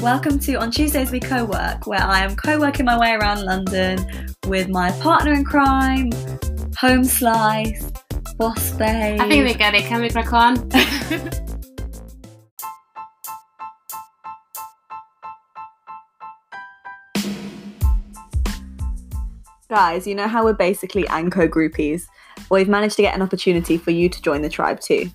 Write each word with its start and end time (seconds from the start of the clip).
Welcome 0.00 0.38
to 0.40 0.54
On 0.56 0.70
Tuesdays 0.70 1.10
We 1.10 1.18
Co 1.18 1.44
work, 1.44 1.86
where 1.86 2.02
I 2.02 2.20
am 2.20 2.36
co 2.36 2.58
working 2.58 2.84
my 2.84 2.98
way 2.98 3.12
around 3.12 3.42
London 3.44 3.98
with 4.46 4.68
my 4.68 4.90
partner 5.00 5.32
in 5.32 5.44
crime, 5.44 6.10
Home 6.78 7.04
Slice, 7.04 7.90
Boss 8.36 8.72
Babe. 8.72 9.20
I 9.20 9.28
think 9.28 9.44
we 9.44 9.54
get 9.54 9.74
it. 9.74 9.84
Can 9.84 10.02
we 10.02 10.10
crack 10.10 10.32
on? 10.32 10.68
Guys, 19.70 20.06
you 20.06 20.14
know 20.14 20.28
how 20.28 20.44
we're 20.44 20.52
basically 20.52 21.08
Anko 21.08 21.48
groupies? 21.48 22.04
Well, 22.50 22.60
we've 22.60 22.68
managed 22.68 22.96
to 22.96 23.02
get 23.02 23.14
an 23.14 23.22
opportunity 23.22 23.78
for 23.78 23.90
you 23.90 24.08
to 24.08 24.22
join 24.22 24.42
the 24.42 24.48
tribe 24.48 24.80
too. 24.80 25.10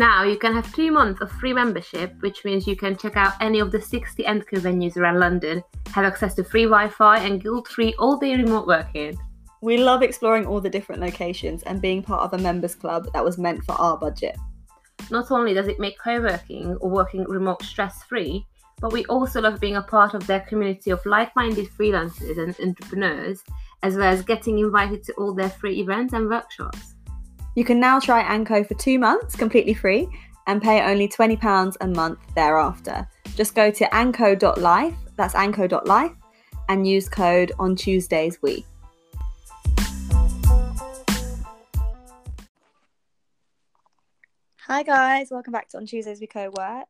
Now 0.00 0.22
you 0.22 0.38
can 0.38 0.54
have 0.54 0.64
three 0.64 0.88
months 0.88 1.20
of 1.20 1.30
free 1.30 1.52
membership, 1.52 2.14
which 2.20 2.42
means 2.42 2.66
you 2.66 2.74
can 2.74 2.96
check 2.96 3.18
out 3.18 3.34
any 3.38 3.58
of 3.58 3.70
the 3.70 3.82
60 3.82 4.22
Endco 4.22 4.58
venues 4.58 4.96
around 4.96 5.20
London, 5.20 5.62
have 5.92 6.06
access 6.06 6.34
to 6.36 6.42
free 6.42 6.64
Wi-Fi 6.64 7.18
and 7.18 7.42
guilt-free 7.42 7.96
all-day 7.98 8.36
remote 8.36 8.66
working. 8.66 9.18
We 9.60 9.76
love 9.76 10.00
exploring 10.00 10.46
all 10.46 10.58
the 10.58 10.70
different 10.70 11.02
locations 11.02 11.64
and 11.64 11.82
being 11.82 12.02
part 12.02 12.22
of 12.22 12.32
a 12.32 12.42
members 12.42 12.74
club 12.74 13.12
that 13.12 13.22
was 13.22 13.36
meant 13.36 13.62
for 13.64 13.72
our 13.72 13.98
budget. 13.98 14.38
Not 15.10 15.30
only 15.30 15.52
does 15.52 15.68
it 15.68 15.78
make 15.78 15.98
co-working 15.98 16.76
or 16.76 16.88
working 16.88 17.24
remote 17.24 17.62
stress-free, 17.62 18.46
but 18.80 18.94
we 18.94 19.04
also 19.04 19.42
love 19.42 19.60
being 19.60 19.76
a 19.76 19.82
part 19.82 20.14
of 20.14 20.26
their 20.26 20.40
community 20.40 20.92
of 20.92 21.04
like-minded 21.04 21.68
freelancers 21.78 22.38
and 22.38 22.58
entrepreneurs, 22.58 23.44
as 23.82 23.96
well 23.96 24.10
as 24.10 24.22
getting 24.22 24.60
invited 24.60 25.04
to 25.04 25.12
all 25.18 25.34
their 25.34 25.50
free 25.50 25.78
events 25.78 26.14
and 26.14 26.26
workshops. 26.26 26.94
You 27.56 27.64
can 27.64 27.80
now 27.80 27.98
try 27.98 28.20
Anko 28.20 28.62
for 28.62 28.74
two 28.74 28.98
months 28.98 29.34
completely 29.34 29.74
free 29.74 30.08
and 30.46 30.62
pay 30.62 30.82
only 30.82 31.08
£20 31.08 31.76
a 31.80 31.86
month 31.88 32.20
thereafter. 32.36 33.08
Just 33.34 33.56
go 33.56 33.72
to 33.72 33.94
anko.life, 33.94 34.94
that's 35.16 35.34
anko.life, 35.34 36.12
and 36.68 36.86
use 36.86 37.08
code 37.08 37.50
on 37.58 37.74
Tuesdays 37.74 38.38
we. 38.40 38.64
Hi 44.60 44.84
guys, 44.84 45.32
welcome 45.32 45.52
back 45.52 45.68
to 45.70 45.78
On 45.78 45.86
Tuesdays 45.86 46.20
We 46.20 46.28
Co 46.28 46.52
work. 46.56 46.86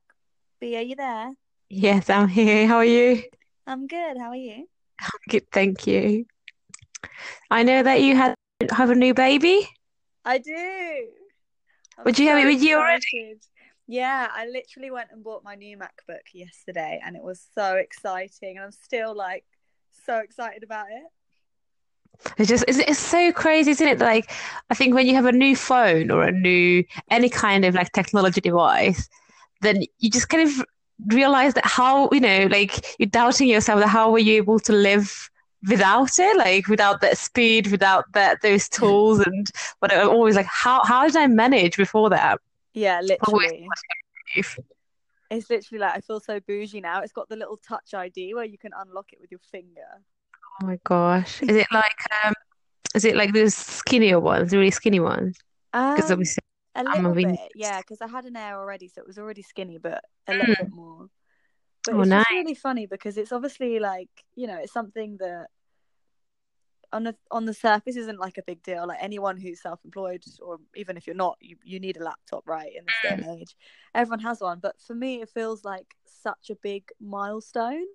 B, 0.60 0.76
are 0.76 0.82
you 0.82 0.94
there? 0.94 1.30
Yes, 1.70 2.10
I'm 2.10 2.28
here. 2.28 2.66
How 2.66 2.76
are 2.76 2.84
you? 2.84 3.22
I'm 3.66 3.86
good. 3.86 4.18
How 4.18 4.28
are 4.28 4.36
you? 4.36 4.66
I'm 5.00 5.20
good, 5.30 5.50
thank 5.50 5.86
you. 5.86 6.26
I 7.50 7.62
know 7.62 7.82
that 7.82 8.02
you 8.02 8.14
had 8.14 8.34
have 8.72 8.90
a 8.90 8.94
new 8.94 9.14
baby. 9.14 9.66
I 10.24 10.38
do. 10.38 11.08
I'm 11.98 12.04
Would 12.04 12.18
you 12.18 12.28
have 12.28 12.40
so 12.40 12.48
it 12.48 12.52
with 12.52 12.62
you 12.62 12.76
already? 12.76 13.38
Yeah, 13.86 14.28
I 14.32 14.46
literally 14.46 14.90
went 14.90 15.08
and 15.10 15.24
bought 15.24 15.42
my 15.42 15.56
new 15.56 15.76
MacBook 15.76 16.32
yesterday 16.32 17.00
and 17.04 17.16
it 17.16 17.22
was 17.22 17.44
so 17.54 17.74
exciting 17.74 18.56
and 18.56 18.64
I'm 18.64 18.72
still 18.72 19.16
like 19.16 19.44
so 20.06 20.18
excited 20.18 20.62
about 20.62 20.86
it. 20.90 22.32
It's 22.38 22.48
just 22.48 22.64
it's, 22.68 22.78
it's 22.78 22.98
so 22.98 23.32
crazy, 23.32 23.72
isn't 23.72 23.86
it? 23.86 23.98
Like 23.98 24.30
I 24.70 24.74
think 24.74 24.94
when 24.94 25.06
you 25.06 25.14
have 25.14 25.26
a 25.26 25.32
new 25.32 25.56
phone 25.56 26.10
or 26.10 26.22
a 26.22 26.32
new 26.32 26.84
any 27.10 27.28
kind 27.28 27.64
of 27.64 27.74
like 27.74 27.92
technology 27.92 28.40
device, 28.40 29.08
then 29.62 29.82
you 29.98 30.10
just 30.10 30.28
kind 30.28 30.48
of 30.48 30.64
realize 31.06 31.54
that 31.54 31.66
how 31.66 32.10
you 32.12 32.20
know 32.20 32.46
like 32.50 32.94
you're 32.98 33.08
doubting 33.08 33.48
yourself 33.48 33.80
that 33.80 33.88
how 33.88 34.10
were 34.10 34.18
you 34.18 34.34
able 34.34 34.60
to 34.60 34.72
live 34.72 35.30
without 35.68 36.10
it 36.18 36.36
like 36.38 36.68
without 36.68 37.00
that 37.02 37.18
speed 37.18 37.70
without 37.70 38.04
that 38.14 38.40
those 38.42 38.68
tools 38.68 39.20
and 39.26 39.46
but 39.80 39.92
I'm 39.92 40.08
always 40.08 40.36
like 40.36 40.46
how 40.46 40.82
how 40.84 41.06
did 41.06 41.16
I 41.16 41.26
manage 41.26 41.76
before 41.76 42.10
that 42.10 42.38
Yeah, 42.74 43.00
literally. 43.02 43.76
It's 45.30 45.48
literally 45.50 45.80
like 45.80 45.94
I 45.96 46.00
feel 46.00 46.20
so 46.20 46.40
bougie 46.40 46.80
now. 46.80 47.00
It's 47.02 47.12
got 47.12 47.28
the 47.28 47.36
little 47.36 47.56
touch 47.56 47.94
ID 47.94 48.34
where 48.34 48.44
you 48.44 48.58
can 48.58 48.72
unlock 48.76 49.12
it 49.12 49.20
with 49.20 49.30
your 49.30 49.40
finger. 49.40 50.04
oh 50.62 50.66
my 50.66 50.78
gosh 50.84 51.42
is 51.42 51.56
it 51.56 51.66
like 51.72 51.96
um 52.24 52.32
is 52.96 53.04
it 53.04 53.16
like 53.16 53.34
those 53.34 53.54
skinnier 53.56 54.20
ones 54.20 54.50
the 54.52 54.58
really 54.58 54.70
skinny 54.70 55.00
ones 55.00 55.38
because 55.94 56.10
Um, 56.12 56.12
obviously 56.12 56.42
a 56.74 56.84
I'm 56.86 57.06
a 57.06 57.10
little 57.10 57.14
wing 57.14 57.38
bit, 57.38 57.52
yeah, 57.54 57.80
because 57.82 58.00
I 58.02 58.08
had 58.08 58.24
an 58.26 58.36
Air 58.36 58.58
already, 58.58 58.88
so 58.88 59.00
it 59.00 59.06
was 59.06 59.18
already 59.18 59.42
skinny, 59.42 59.78
but 59.78 60.04
a 60.26 60.34
little 60.34 60.54
Mm. 60.54 60.54
bit 60.54 60.70
more. 60.70 61.08
But 61.90 61.98
oh 61.98 62.00
it's 62.02 62.10
nice 62.10 62.24
really 62.30 62.54
funny 62.54 62.86
because 62.86 63.16
it's 63.16 63.32
obviously 63.32 63.78
like, 63.78 64.10
you 64.34 64.46
know, 64.46 64.58
it's 64.58 64.72
something 64.72 65.16
that 65.18 65.48
on 66.92 67.04
the 67.04 67.14
on 67.30 67.44
the 67.44 67.54
surface 67.54 67.96
isn't 67.96 68.18
like 68.18 68.38
a 68.38 68.42
big 68.42 68.62
deal. 68.62 68.86
Like 68.86 68.98
anyone 69.00 69.36
who's 69.36 69.62
self-employed, 69.62 70.24
or 70.42 70.58
even 70.74 70.96
if 70.96 71.06
you're 71.06 71.16
not, 71.16 71.36
you 71.40 71.56
you 71.64 71.78
need 71.80 71.96
a 71.96 72.04
laptop, 72.04 72.48
right? 72.48 72.72
In 72.76 72.84
this 72.84 72.94
day 73.02 73.10
and 73.10 73.40
age, 73.40 73.56
everyone 73.94 74.20
has 74.20 74.40
one. 74.40 74.58
But 74.60 74.80
for 74.80 74.94
me, 74.94 75.22
it 75.22 75.28
feels 75.28 75.64
like 75.64 75.94
such 76.04 76.50
a 76.50 76.56
big 76.56 76.90
milestone 77.00 77.86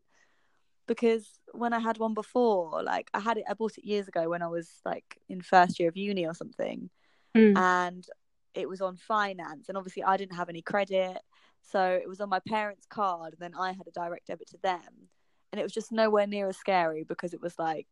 because 0.88 1.40
when 1.52 1.74
I 1.74 1.80
had 1.80 1.98
one 1.98 2.14
before, 2.14 2.84
like 2.84 3.10
I 3.14 3.20
had 3.20 3.38
it, 3.38 3.46
I 3.50 3.54
bought 3.54 3.78
it 3.78 3.86
years 3.86 4.08
ago 4.08 4.30
when 4.30 4.42
I 4.42 4.48
was 4.48 4.82
like 4.86 5.20
in 5.28 5.42
first 5.42 5.80
year 5.80 5.90
of 5.90 5.98
uni 5.98 6.26
or 6.26 6.34
something, 6.34 6.90
Mm. 7.36 7.58
and 7.58 8.08
it 8.54 8.70
was 8.70 8.80
on 8.80 8.96
finance, 8.96 9.68
and 9.68 9.78
obviously 9.78 10.04
I 10.04 10.16
didn't 10.16 10.38
have 10.38 10.48
any 10.48 10.62
credit, 10.62 11.18
so 11.66 11.84
it 12.02 12.08
was 12.08 12.22
on 12.22 12.30
my 12.30 12.40
parents' 12.40 12.86
card, 12.90 13.34
and 13.34 13.42
then 13.42 13.60
I 13.60 13.70
had 13.74 13.88
a 13.88 13.92
direct 13.92 14.28
debit 14.28 14.50
to 14.50 14.58
them, 14.62 15.10
and 15.52 15.60
it 15.60 15.64
was 15.64 15.74
just 15.74 15.92
nowhere 15.92 16.28
near 16.28 16.50
as 16.50 16.58
scary 16.58 17.04
because 17.04 17.34
it 17.34 17.42
was 17.42 17.58
like 17.58 17.88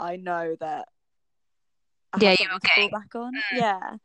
I 0.00 0.16
know 0.16 0.56
that 0.60 0.88
I 2.12 2.18
yeah 2.20 2.30
have 2.30 2.40
you 2.40 2.46
something 2.46 2.54
were 2.54 2.60
to 2.60 2.68
fall 2.68 2.76
getting 2.76 2.90
back 2.90 3.14
on. 3.14 3.34
Mm. 3.34 3.58
Yeah. 3.58 3.96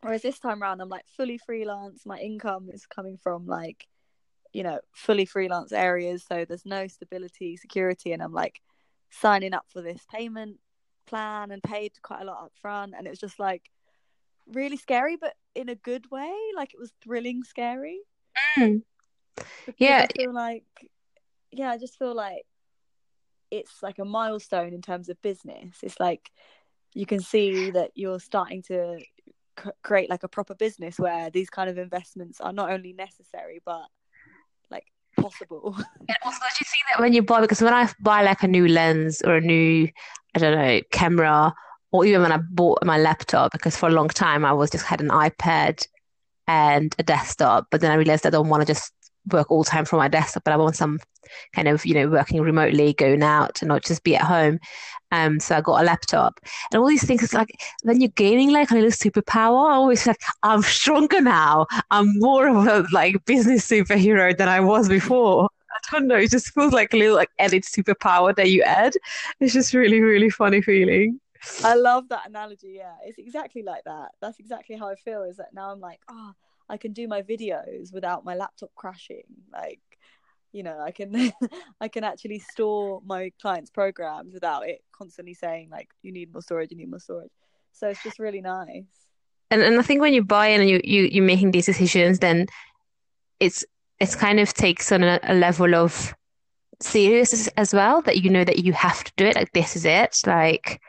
Whereas 0.00 0.22
this 0.22 0.38
time 0.38 0.62
around, 0.62 0.80
I'm 0.80 0.88
like 0.88 1.06
fully 1.16 1.38
freelance. 1.38 2.04
My 2.06 2.18
income 2.18 2.68
is 2.72 2.86
coming 2.86 3.16
from 3.16 3.46
like, 3.46 3.86
you 4.52 4.62
know, 4.62 4.80
fully 4.92 5.24
freelance 5.24 5.72
areas. 5.72 6.24
So 6.28 6.44
there's 6.44 6.66
no 6.66 6.86
stability, 6.86 7.56
security. 7.56 8.12
And 8.12 8.22
I'm 8.22 8.32
like 8.32 8.60
signing 9.10 9.54
up 9.54 9.66
for 9.72 9.82
this 9.82 10.04
payment 10.12 10.58
plan 11.06 11.50
and 11.50 11.62
paid 11.62 11.92
quite 12.02 12.22
a 12.22 12.24
lot 12.24 12.44
up 12.44 12.52
front. 12.60 12.94
And 12.96 13.06
it 13.06 13.10
was 13.10 13.18
just 13.18 13.40
like 13.40 13.70
really 14.52 14.76
scary, 14.76 15.16
but 15.16 15.34
in 15.54 15.68
a 15.68 15.74
good 15.74 16.10
way. 16.10 16.32
Like 16.56 16.74
it 16.74 16.80
was 16.80 16.92
thrilling 17.02 17.42
scary 17.44 18.00
Mm. 18.56 18.82
yeah 19.78 20.06
I 20.08 20.12
feel 20.16 20.32
like, 20.32 20.64
yeah, 21.50 21.70
I 21.70 21.78
just 21.78 21.98
feel 21.98 22.14
like 22.14 22.44
it's 23.50 23.82
like 23.82 23.98
a 23.98 24.04
milestone 24.04 24.72
in 24.72 24.82
terms 24.82 25.08
of 25.08 25.20
business. 25.22 25.76
It's 25.82 25.98
like 25.98 26.30
you 26.94 27.06
can 27.06 27.20
see 27.20 27.70
that 27.70 27.90
you're 27.94 28.20
starting 28.20 28.62
to 28.62 28.98
c- 29.62 29.70
create 29.82 30.10
like 30.10 30.22
a 30.22 30.28
proper 30.28 30.54
business 30.54 30.98
where 30.98 31.30
these 31.30 31.50
kind 31.50 31.68
of 31.70 31.78
investments 31.78 32.40
are 32.40 32.52
not 32.52 32.70
only 32.70 32.92
necessary 32.92 33.60
but 33.64 33.86
like 34.70 34.86
possible. 35.20 35.76
And 36.08 36.16
also, 36.24 36.38
did 36.40 36.60
you 36.60 36.64
see 36.64 36.78
that 36.90 37.02
when 37.02 37.12
you 37.12 37.22
buy, 37.22 37.42
because 37.42 37.60
when 37.60 37.74
I 37.74 37.90
buy 38.00 38.22
like 38.22 38.42
a 38.42 38.48
new 38.48 38.66
lens 38.66 39.20
or 39.26 39.36
a 39.36 39.40
new, 39.42 39.88
I 40.34 40.38
don't 40.38 40.56
know, 40.56 40.80
camera, 40.90 41.52
or 41.92 42.04
even 42.04 42.22
when 42.22 42.32
I 42.32 42.38
bought 42.38 42.84
my 42.84 42.98
laptop, 42.98 43.52
because 43.52 43.76
for 43.76 43.88
a 43.88 43.92
long 43.92 44.08
time 44.08 44.44
I 44.44 44.52
was 44.52 44.70
just 44.70 44.84
had 44.84 45.00
an 45.00 45.08
iPad 45.08 45.86
and 46.46 46.94
a 46.98 47.02
desktop, 47.02 47.68
but 47.70 47.80
then 47.80 47.90
I 47.90 47.94
realized 47.94 48.26
I 48.26 48.30
don't 48.30 48.48
want 48.48 48.62
to 48.62 48.66
just 48.66 48.92
work 49.32 49.50
all 49.50 49.64
time 49.64 49.84
from 49.84 49.98
my 49.98 50.08
desktop, 50.08 50.44
but 50.44 50.52
I 50.52 50.56
want 50.56 50.76
some 50.76 50.98
kind 51.54 51.68
of, 51.68 51.84
you 51.84 51.94
know, 51.94 52.08
working 52.08 52.40
remotely, 52.40 52.94
going 52.94 53.22
out 53.22 53.60
and 53.60 53.68
not 53.68 53.84
just 53.84 54.02
be 54.02 54.16
at 54.16 54.22
home. 54.22 54.58
Um, 55.10 55.40
so 55.40 55.56
I 55.56 55.60
got 55.60 55.80
a 55.80 55.84
laptop 55.84 56.38
and 56.70 56.80
all 56.80 56.88
these 56.88 57.06
things. 57.06 57.22
It's 57.22 57.34
like 57.34 57.50
when 57.82 58.00
you're 58.00 58.10
gaining 58.10 58.50
like 58.50 58.70
a 58.70 58.74
little 58.74 58.90
superpower, 58.90 59.70
I 59.70 59.74
always 59.74 60.06
like 60.06 60.20
I'm 60.42 60.62
stronger 60.62 61.20
now. 61.20 61.66
I'm 61.90 62.18
more 62.18 62.48
of 62.48 62.66
a 62.66 62.86
like 62.92 63.24
business 63.24 63.66
superhero 63.66 64.36
than 64.36 64.48
I 64.48 64.60
was 64.60 64.88
before. 64.88 65.48
I 65.70 65.78
don't 65.92 66.08
know. 66.08 66.16
It 66.16 66.30
just 66.30 66.52
feels 66.52 66.72
like 66.72 66.92
a 66.92 66.96
little 66.96 67.16
like 67.16 67.30
added 67.38 67.62
superpower 67.62 68.34
that 68.36 68.50
you 68.50 68.62
add. 68.62 68.94
It's 69.40 69.54
just 69.54 69.72
really, 69.74 70.00
really 70.00 70.30
funny 70.30 70.60
feeling. 70.60 71.20
I 71.64 71.74
love 71.74 72.08
that 72.08 72.28
analogy. 72.28 72.74
Yeah, 72.76 72.94
it's 73.04 73.18
exactly 73.18 73.62
like 73.62 73.84
that. 73.84 74.12
That's 74.20 74.38
exactly 74.38 74.76
how 74.76 74.88
I 74.88 74.94
feel. 74.94 75.22
Is 75.22 75.36
that 75.36 75.54
now 75.54 75.70
I'm 75.70 75.80
like, 75.80 76.00
oh, 76.08 76.32
I 76.68 76.76
can 76.76 76.92
do 76.92 77.08
my 77.08 77.22
videos 77.22 77.92
without 77.92 78.24
my 78.24 78.34
laptop 78.34 78.70
crashing. 78.74 79.24
Like, 79.52 79.80
you 80.52 80.62
know, 80.62 80.78
I 80.80 80.90
can, 80.90 81.32
I 81.80 81.88
can 81.88 82.04
actually 82.04 82.40
store 82.40 83.02
my 83.04 83.32
clients' 83.40 83.70
programs 83.70 84.34
without 84.34 84.68
it 84.68 84.82
constantly 84.92 85.34
saying 85.34 85.70
like, 85.70 85.88
you 86.02 86.12
need 86.12 86.32
more 86.32 86.42
storage, 86.42 86.70
you 86.70 86.76
need 86.76 86.90
more 86.90 87.00
storage. 87.00 87.30
So 87.72 87.88
it's 87.88 88.02
just 88.02 88.18
really 88.18 88.40
nice. 88.40 88.84
And 89.50 89.62
and 89.62 89.78
I 89.78 89.82
think 89.82 90.00
when 90.00 90.12
you 90.12 90.22
buy 90.24 90.48
in 90.48 90.60
and 90.60 90.68
you 90.68 90.80
you 90.84 91.08
you're 91.10 91.24
making 91.24 91.52
these 91.52 91.66
decisions, 91.66 92.18
then 92.18 92.46
it's 93.40 93.64
it's 93.98 94.14
kind 94.14 94.40
of 94.40 94.52
takes 94.52 94.92
on 94.92 95.02
a, 95.02 95.18
a 95.22 95.34
level 95.34 95.74
of 95.74 96.14
seriousness 96.80 97.48
as 97.56 97.74
well 97.74 98.02
that 98.02 98.22
you 98.22 98.30
know 98.30 98.44
that 98.44 98.58
you 98.58 98.72
have 98.72 99.04
to 99.04 99.12
do 99.16 99.26
it. 99.26 99.36
Like 99.36 99.52
this 99.52 99.74
is 99.74 99.84
it. 99.84 100.18
Like 100.26 100.80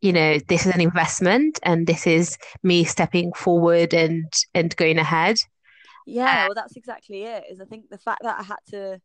you 0.00 0.12
know 0.12 0.38
this 0.48 0.66
is 0.66 0.74
an 0.74 0.80
investment 0.80 1.58
and 1.62 1.86
this 1.86 2.06
is 2.06 2.38
me 2.62 2.84
stepping 2.84 3.32
forward 3.32 3.92
and 3.94 4.32
and 4.54 4.74
going 4.76 4.98
ahead. 4.98 5.36
Yeah, 6.06 6.44
uh, 6.44 6.46
well, 6.46 6.54
that's 6.54 6.76
exactly 6.76 7.24
it. 7.24 7.44
Is 7.50 7.60
I 7.60 7.64
think 7.64 7.90
the 7.90 7.98
fact 7.98 8.22
that 8.22 8.38
I 8.38 8.42
had 8.42 8.56
to, 8.70 9.00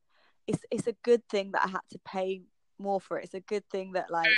it's 0.48 0.64
it's 0.72 0.88
a 0.88 0.96
good 1.04 1.28
thing 1.28 1.52
that 1.52 1.66
I 1.66 1.70
had 1.70 1.82
to 1.92 2.00
pay 2.06 2.44
more 2.80 3.02
for 3.02 3.18
it. 3.20 3.26
It's 3.26 3.34
a 3.34 3.42
good 3.42 3.68
thing 3.70 3.94
that 3.94 4.10
like, 4.10 4.30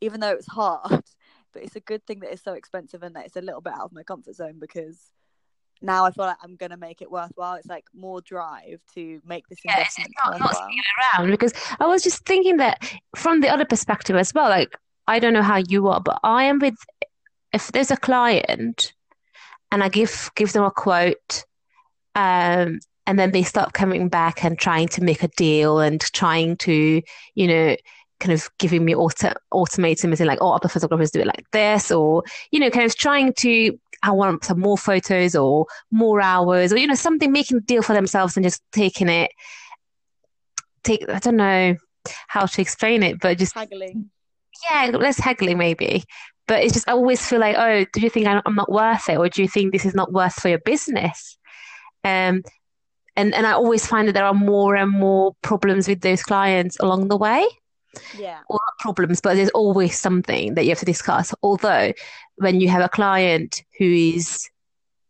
even 0.00 0.20
though 0.20 0.32
it's 0.32 0.46
hard, 0.46 0.82
but 1.52 1.62
it's 1.62 1.76
a 1.76 1.80
good 1.80 2.06
thing 2.06 2.20
that 2.20 2.32
it's 2.32 2.44
so 2.44 2.52
expensive 2.52 3.02
and 3.02 3.16
that 3.16 3.26
it's 3.26 3.36
a 3.36 3.40
little 3.40 3.60
bit 3.60 3.72
out 3.72 3.86
of 3.86 3.92
my 3.92 4.02
comfort 4.02 4.34
zone 4.36 4.58
because 4.60 5.10
now 5.82 6.04
I 6.04 6.10
feel 6.10 6.24
like 6.26 6.38
I'm 6.42 6.56
gonna 6.56 6.76
make 6.76 7.02
it 7.02 7.10
worthwhile. 7.10 7.54
It's 7.54 7.66
like 7.66 7.86
more 7.94 8.20
drive 8.20 8.80
to 8.94 9.20
make 9.26 9.48
this 9.48 9.58
Yeah, 9.64 9.80
it's 9.80 9.98
investment 9.98 10.14
not, 10.24 10.40
not 10.40 10.70
around 11.18 11.30
because 11.30 11.52
I 11.80 11.86
was 11.86 12.02
just 12.02 12.24
thinking 12.24 12.58
that 12.58 12.78
from 13.16 13.40
the 13.40 13.48
other 13.48 13.64
perspective 13.64 14.16
as 14.16 14.32
well. 14.32 14.48
Like, 14.48 14.76
I 15.06 15.18
don't 15.18 15.32
know 15.32 15.42
how 15.42 15.62
you 15.68 15.88
are, 15.88 16.00
but 16.00 16.18
I 16.22 16.44
am 16.44 16.58
with, 16.58 16.76
if 17.52 17.72
there's 17.72 17.90
a 17.90 17.96
client 17.96 18.92
and 19.70 19.82
I 19.82 19.88
give 19.88 20.30
give 20.34 20.52
them 20.52 20.64
a 20.64 20.70
quote, 20.70 21.44
um, 22.14 22.80
and 23.06 23.18
then 23.18 23.30
they 23.30 23.42
start 23.42 23.72
coming 23.72 24.08
back 24.08 24.44
and 24.44 24.58
trying 24.58 24.88
to 24.88 25.02
make 25.02 25.22
a 25.22 25.28
deal 25.28 25.78
and 25.78 26.00
trying 26.00 26.56
to, 26.58 27.02
you 27.34 27.46
know, 27.46 27.76
kind 28.18 28.32
of 28.32 28.48
giving 28.58 28.84
me 28.84 28.94
auto 28.94 29.32
ultimatums 29.52 30.20
and 30.20 30.26
like, 30.26 30.38
oh, 30.40 30.52
other 30.52 30.68
photographers 30.68 31.10
do 31.10 31.20
it 31.20 31.26
like 31.26 31.48
this, 31.52 31.90
or 31.90 32.24
you 32.50 32.58
know, 32.58 32.70
kind 32.70 32.86
of 32.86 32.96
trying 32.96 33.32
to, 33.34 33.78
I 34.02 34.10
want 34.10 34.44
some 34.44 34.60
more 34.60 34.78
photos 34.78 35.36
or 35.36 35.66
more 35.90 36.20
hours, 36.20 36.72
or 36.72 36.78
you 36.78 36.86
know, 36.86 36.94
something 36.94 37.30
making 37.30 37.58
a 37.58 37.60
deal 37.60 37.82
for 37.82 37.92
themselves 37.92 38.36
and 38.36 38.44
just 38.44 38.62
taking 38.72 39.08
it. 39.08 39.30
Take, 40.82 41.08
I 41.08 41.18
don't 41.18 41.36
know 41.36 41.76
how 42.28 42.46
to 42.46 42.62
explain 42.62 43.02
it, 43.02 43.20
but 43.20 43.38
just 43.38 43.54
Haggling. 43.54 44.10
Yeah, 44.70 44.86
less 44.96 45.18
haggling 45.18 45.58
maybe. 45.58 46.04
But 46.48 46.62
it's 46.62 46.74
just 46.74 46.88
I 46.88 46.92
always 46.92 47.26
feel 47.26 47.40
like, 47.40 47.56
oh, 47.58 47.84
do 47.92 48.00
you 48.00 48.08
think 48.10 48.26
I'm 48.26 48.54
not 48.54 48.70
worth 48.70 49.08
it, 49.08 49.18
or 49.18 49.28
do 49.28 49.42
you 49.42 49.48
think 49.48 49.72
this 49.72 49.84
is 49.84 49.94
not 49.94 50.12
worth 50.12 50.34
for 50.34 50.48
your 50.48 50.60
business? 50.60 51.36
Um, 52.04 52.42
and 53.16 53.34
and 53.34 53.46
I 53.46 53.52
always 53.52 53.86
find 53.86 54.06
that 54.06 54.12
there 54.12 54.24
are 54.24 54.34
more 54.34 54.76
and 54.76 54.90
more 54.92 55.34
problems 55.42 55.88
with 55.88 56.02
those 56.02 56.22
clients 56.22 56.76
along 56.78 57.08
the 57.08 57.16
way, 57.16 57.44
Yeah. 58.16 58.38
or 58.48 58.58
not 58.64 58.78
problems, 58.78 59.20
but 59.20 59.34
there's 59.34 59.50
always 59.50 59.98
something 59.98 60.54
that 60.54 60.64
you 60.64 60.70
have 60.70 60.78
to 60.78 60.84
discuss. 60.84 61.34
Although 61.42 61.92
when 62.36 62.60
you 62.60 62.68
have 62.68 62.82
a 62.82 62.88
client 62.88 63.62
who 63.78 63.86
is 63.86 64.48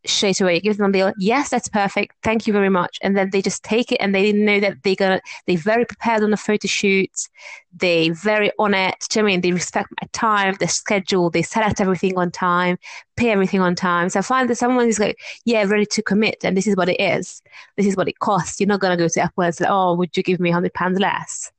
straight 0.09 0.41
away 0.41 0.61
gives 0.61 0.79
them 0.79 0.93
the 0.93 0.99
deal, 0.99 1.13
yes, 1.19 1.51
that's 1.51 1.69
perfect, 1.69 2.15
thank 2.23 2.47
you 2.47 2.53
very 2.53 2.69
much, 2.69 2.99
and 3.03 3.17
then 3.17 3.31
they 3.31 3.43
just 3.43 3.63
take 3.63 3.93
it 3.93 3.97
and 3.97 4.15
they 4.15 4.33
know 4.33 4.61
that 4.61 4.83
they're 4.83 4.95
gonna 4.95 5.21
they're 5.47 5.57
very 5.57 5.85
prepared 5.85 6.23
on 6.23 6.31
the 6.31 6.37
photo 6.37 6.67
shoots, 6.67 7.29
they 7.75 8.11
very 8.11 8.51
on 8.59 8.75
it. 8.75 8.95
Do 9.11 9.19
you 9.19 9.23
know 9.23 9.29
I 9.29 9.31
mean 9.33 9.41
they 9.41 9.53
respect 9.53 9.89
my 10.01 10.09
time, 10.13 10.57
the 10.61 10.69
schedule, 10.69 11.31
they 11.31 11.43
select 11.43 11.81
everything 11.81 12.17
on 12.17 12.31
time, 12.31 12.79
pay 13.17 13.31
everything 13.31 13.61
on 13.61 13.75
time. 13.75 14.09
So 14.09 14.21
I 14.21 14.23
find 14.23 14.49
that 14.51 14.57
someone 14.57 14.89
is 14.89 14.99
like, 14.99 15.19
yeah, 15.45 15.65
ready 15.65 15.87
to 15.87 16.03
commit, 16.03 16.45
and 16.45 16.57
this 16.57 16.67
is 16.67 16.77
what 16.77 16.89
it 16.89 17.01
is, 17.01 17.43
this 17.77 17.87
is 17.87 17.97
what 17.97 18.09
it 18.09 18.19
costs. 18.19 18.61
You're 18.61 18.69
not 18.69 18.81
gonna 18.81 18.97
go 18.97 19.09
to 19.09 19.21
Apple 19.21 19.45
and 19.45 19.55
say, 19.55 19.67
oh, 19.69 19.95
would 19.95 20.17
you 20.17 20.23
give 20.23 20.41
me 20.41 20.51
hundred 20.51 20.75
pounds 20.75 20.99
less? 20.99 21.51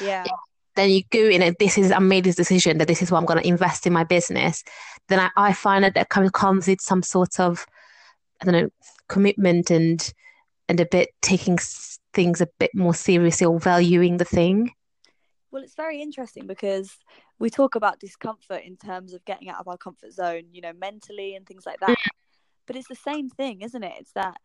Yeah. 0.00 0.24
then 0.74 0.90
you 0.90 1.02
go 1.10 1.28
in 1.28 1.42
and 1.42 1.56
this 1.58 1.76
is 1.76 1.92
I 1.92 1.98
made 1.98 2.24
this 2.24 2.36
decision 2.36 2.78
that 2.78 2.88
this 2.88 3.02
is 3.02 3.10
what 3.10 3.18
I'm 3.18 3.26
going 3.26 3.42
to 3.42 3.48
invest 3.48 3.86
in 3.86 3.92
my 3.92 4.04
business, 4.04 4.64
then 5.08 5.20
I, 5.20 5.30
I 5.36 5.52
find 5.52 5.84
that 5.84 5.94
that 5.94 6.08
kind 6.08 6.26
of 6.26 6.32
comes 6.32 6.66
with 6.68 6.80
some 6.80 7.02
sort 7.02 7.40
of 7.40 7.66
I 8.40 8.44
don't 8.44 8.54
know 8.54 8.70
commitment 9.08 9.70
and 9.70 10.12
and 10.68 10.80
a 10.80 10.86
bit 10.86 11.10
taking 11.20 11.58
things 12.12 12.40
a 12.40 12.48
bit 12.58 12.70
more 12.74 12.94
seriously 12.94 13.46
or 13.46 13.58
valuing 13.58 14.16
the 14.16 14.24
thing. 14.24 14.72
Well, 15.50 15.62
it's 15.62 15.74
very 15.74 16.00
interesting 16.00 16.46
because 16.46 16.96
we 17.38 17.50
talk 17.50 17.74
about 17.74 18.00
discomfort 18.00 18.62
in 18.64 18.76
terms 18.76 19.12
of 19.12 19.24
getting 19.24 19.50
out 19.50 19.60
of 19.60 19.68
our 19.68 19.76
comfort 19.76 20.12
zone, 20.12 20.44
you 20.50 20.62
know, 20.62 20.72
mentally 20.72 21.34
and 21.34 21.46
things 21.46 21.66
like 21.66 21.80
that. 21.80 21.90
Mm. 21.90 22.08
But 22.66 22.76
it's 22.76 22.88
the 22.88 22.94
same 22.94 23.28
thing, 23.28 23.60
isn't 23.60 23.82
it? 23.82 23.92
It's 23.98 24.12
that 24.12 24.36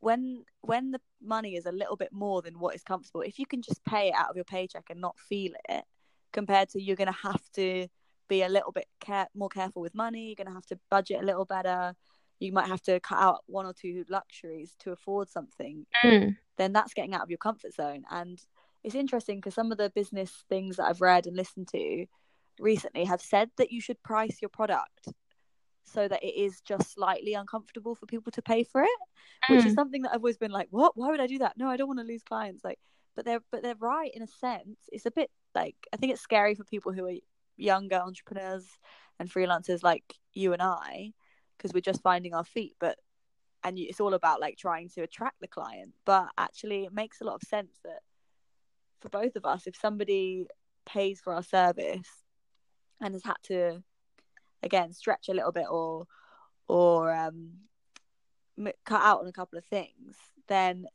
when 0.00 0.44
when 0.60 0.90
the 0.90 1.00
money 1.22 1.54
is 1.56 1.66
a 1.66 1.72
little 1.72 1.96
bit 1.96 2.12
more 2.12 2.42
than 2.42 2.58
what 2.58 2.74
is 2.74 2.82
comfortable, 2.82 3.22
if 3.22 3.38
you 3.38 3.46
can 3.46 3.62
just 3.62 3.84
pay 3.84 4.08
it 4.08 4.14
out 4.14 4.30
of 4.30 4.36
your 4.36 4.44
paycheck 4.44 4.84
and 4.90 5.00
not 5.00 5.18
feel 5.18 5.52
it, 5.68 5.84
compared 6.32 6.68
to 6.70 6.82
you're 6.82 6.96
going 6.96 7.12
to 7.12 7.28
have 7.28 7.42
to 7.54 7.86
be 8.30 8.42
a 8.42 8.48
little 8.48 8.72
bit 8.72 8.86
care- 9.00 9.28
more 9.34 9.48
careful 9.50 9.82
with 9.82 9.94
money, 9.94 10.28
you're 10.28 10.36
going 10.42 10.46
to 10.46 10.54
have 10.60 10.66
to 10.66 10.78
budget 10.90 11.20
a 11.22 11.26
little 11.26 11.44
better. 11.44 11.94
You 12.38 12.52
might 12.52 12.68
have 12.68 12.80
to 12.82 12.98
cut 13.00 13.18
out 13.18 13.40
one 13.46 13.66
or 13.66 13.74
two 13.74 14.04
luxuries 14.08 14.74
to 14.80 14.92
afford 14.92 15.28
something 15.28 15.86
Mm. 16.04 16.36
then 16.56 16.72
that's 16.72 16.94
getting 16.94 17.14
out 17.14 17.22
of 17.22 17.30
your 17.30 17.38
comfort 17.48 17.72
zone. 17.74 18.04
And 18.10 18.38
it's 18.84 18.94
interesting 18.94 19.36
because 19.38 19.54
some 19.54 19.72
of 19.72 19.78
the 19.78 19.90
business 19.90 20.30
things 20.48 20.76
that 20.76 20.84
I've 20.88 21.00
read 21.02 21.26
and 21.26 21.36
listened 21.36 21.68
to 21.68 22.06
recently 22.58 23.04
have 23.04 23.20
said 23.20 23.50
that 23.56 23.72
you 23.72 23.80
should 23.80 24.02
price 24.02 24.40
your 24.42 24.48
product 24.50 25.08
so 25.84 26.06
that 26.06 26.22
it 26.22 26.34
is 26.46 26.60
just 26.60 26.92
slightly 26.92 27.34
uncomfortable 27.34 27.94
for 27.94 28.06
people 28.06 28.30
to 28.32 28.42
pay 28.42 28.62
for 28.62 28.82
it, 28.82 29.00
which 29.48 29.64
is 29.66 29.72
Mm. 29.72 29.80
something 29.80 30.02
that 30.02 30.10
I've 30.12 30.24
always 30.24 30.38
been 30.38 30.50
like, 30.52 30.68
what? 30.70 30.96
Why 30.96 31.08
would 31.10 31.20
I 31.20 31.26
do 31.26 31.38
that? 31.38 31.56
No, 31.56 31.68
I 31.68 31.76
don't 31.76 31.88
want 31.88 32.00
to 32.00 32.06
lose 32.12 32.22
clients. 32.22 32.62
Like, 32.62 32.78
but 33.16 33.24
they're 33.24 33.42
but 33.50 33.62
they're 33.62 33.74
right 33.94 34.12
in 34.14 34.22
a 34.22 34.26
sense. 34.26 34.78
It's 34.92 35.06
a 35.06 35.10
bit 35.10 35.30
like 35.54 35.76
I 35.92 35.96
think 35.96 36.12
it's 36.12 36.22
scary 36.22 36.54
for 36.54 36.64
people 36.64 36.92
who 36.92 37.06
are 37.06 37.18
younger 37.60 37.96
entrepreneurs 37.96 38.66
and 39.18 39.30
freelancers 39.30 39.82
like 39.82 40.14
you 40.32 40.52
and 40.52 40.62
I 40.62 41.12
because 41.56 41.72
we're 41.72 41.80
just 41.80 42.02
finding 42.02 42.34
our 42.34 42.44
feet. 42.44 42.74
But 42.80 42.98
and 43.62 43.78
it's 43.78 44.00
all 44.00 44.14
about 44.14 44.40
like 44.40 44.56
trying 44.56 44.88
to 44.88 45.02
attract 45.02 45.40
the 45.40 45.48
client 45.48 45.92
but 46.04 46.28
actually 46.38 46.84
it 46.84 46.92
makes 46.92 47.20
a 47.20 47.24
lot 47.24 47.34
of 47.34 47.42
sense 47.42 47.78
that 47.84 48.00
for 49.00 49.08
both 49.08 49.36
of 49.36 49.44
us 49.44 49.66
if 49.66 49.76
somebody 49.76 50.46
pays 50.86 51.20
for 51.20 51.34
our 51.34 51.42
service 51.42 52.08
and 53.00 53.14
has 53.14 53.24
had 53.24 53.36
to 53.42 53.82
again 54.62 54.92
stretch 54.92 55.28
a 55.28 55.34
little 55.34 55.52
bit 55.52 55.66
or 55.70 56.06
or 56.68 57.12
um 57.12 57.52
cut 58.84 59.02
out 59.02 59.20
on 59.20 59.26
a 59.26 59.32
couple 59.32 59.58
of 59.58 59.64
things 59.64 60.16
then 60.48 60.86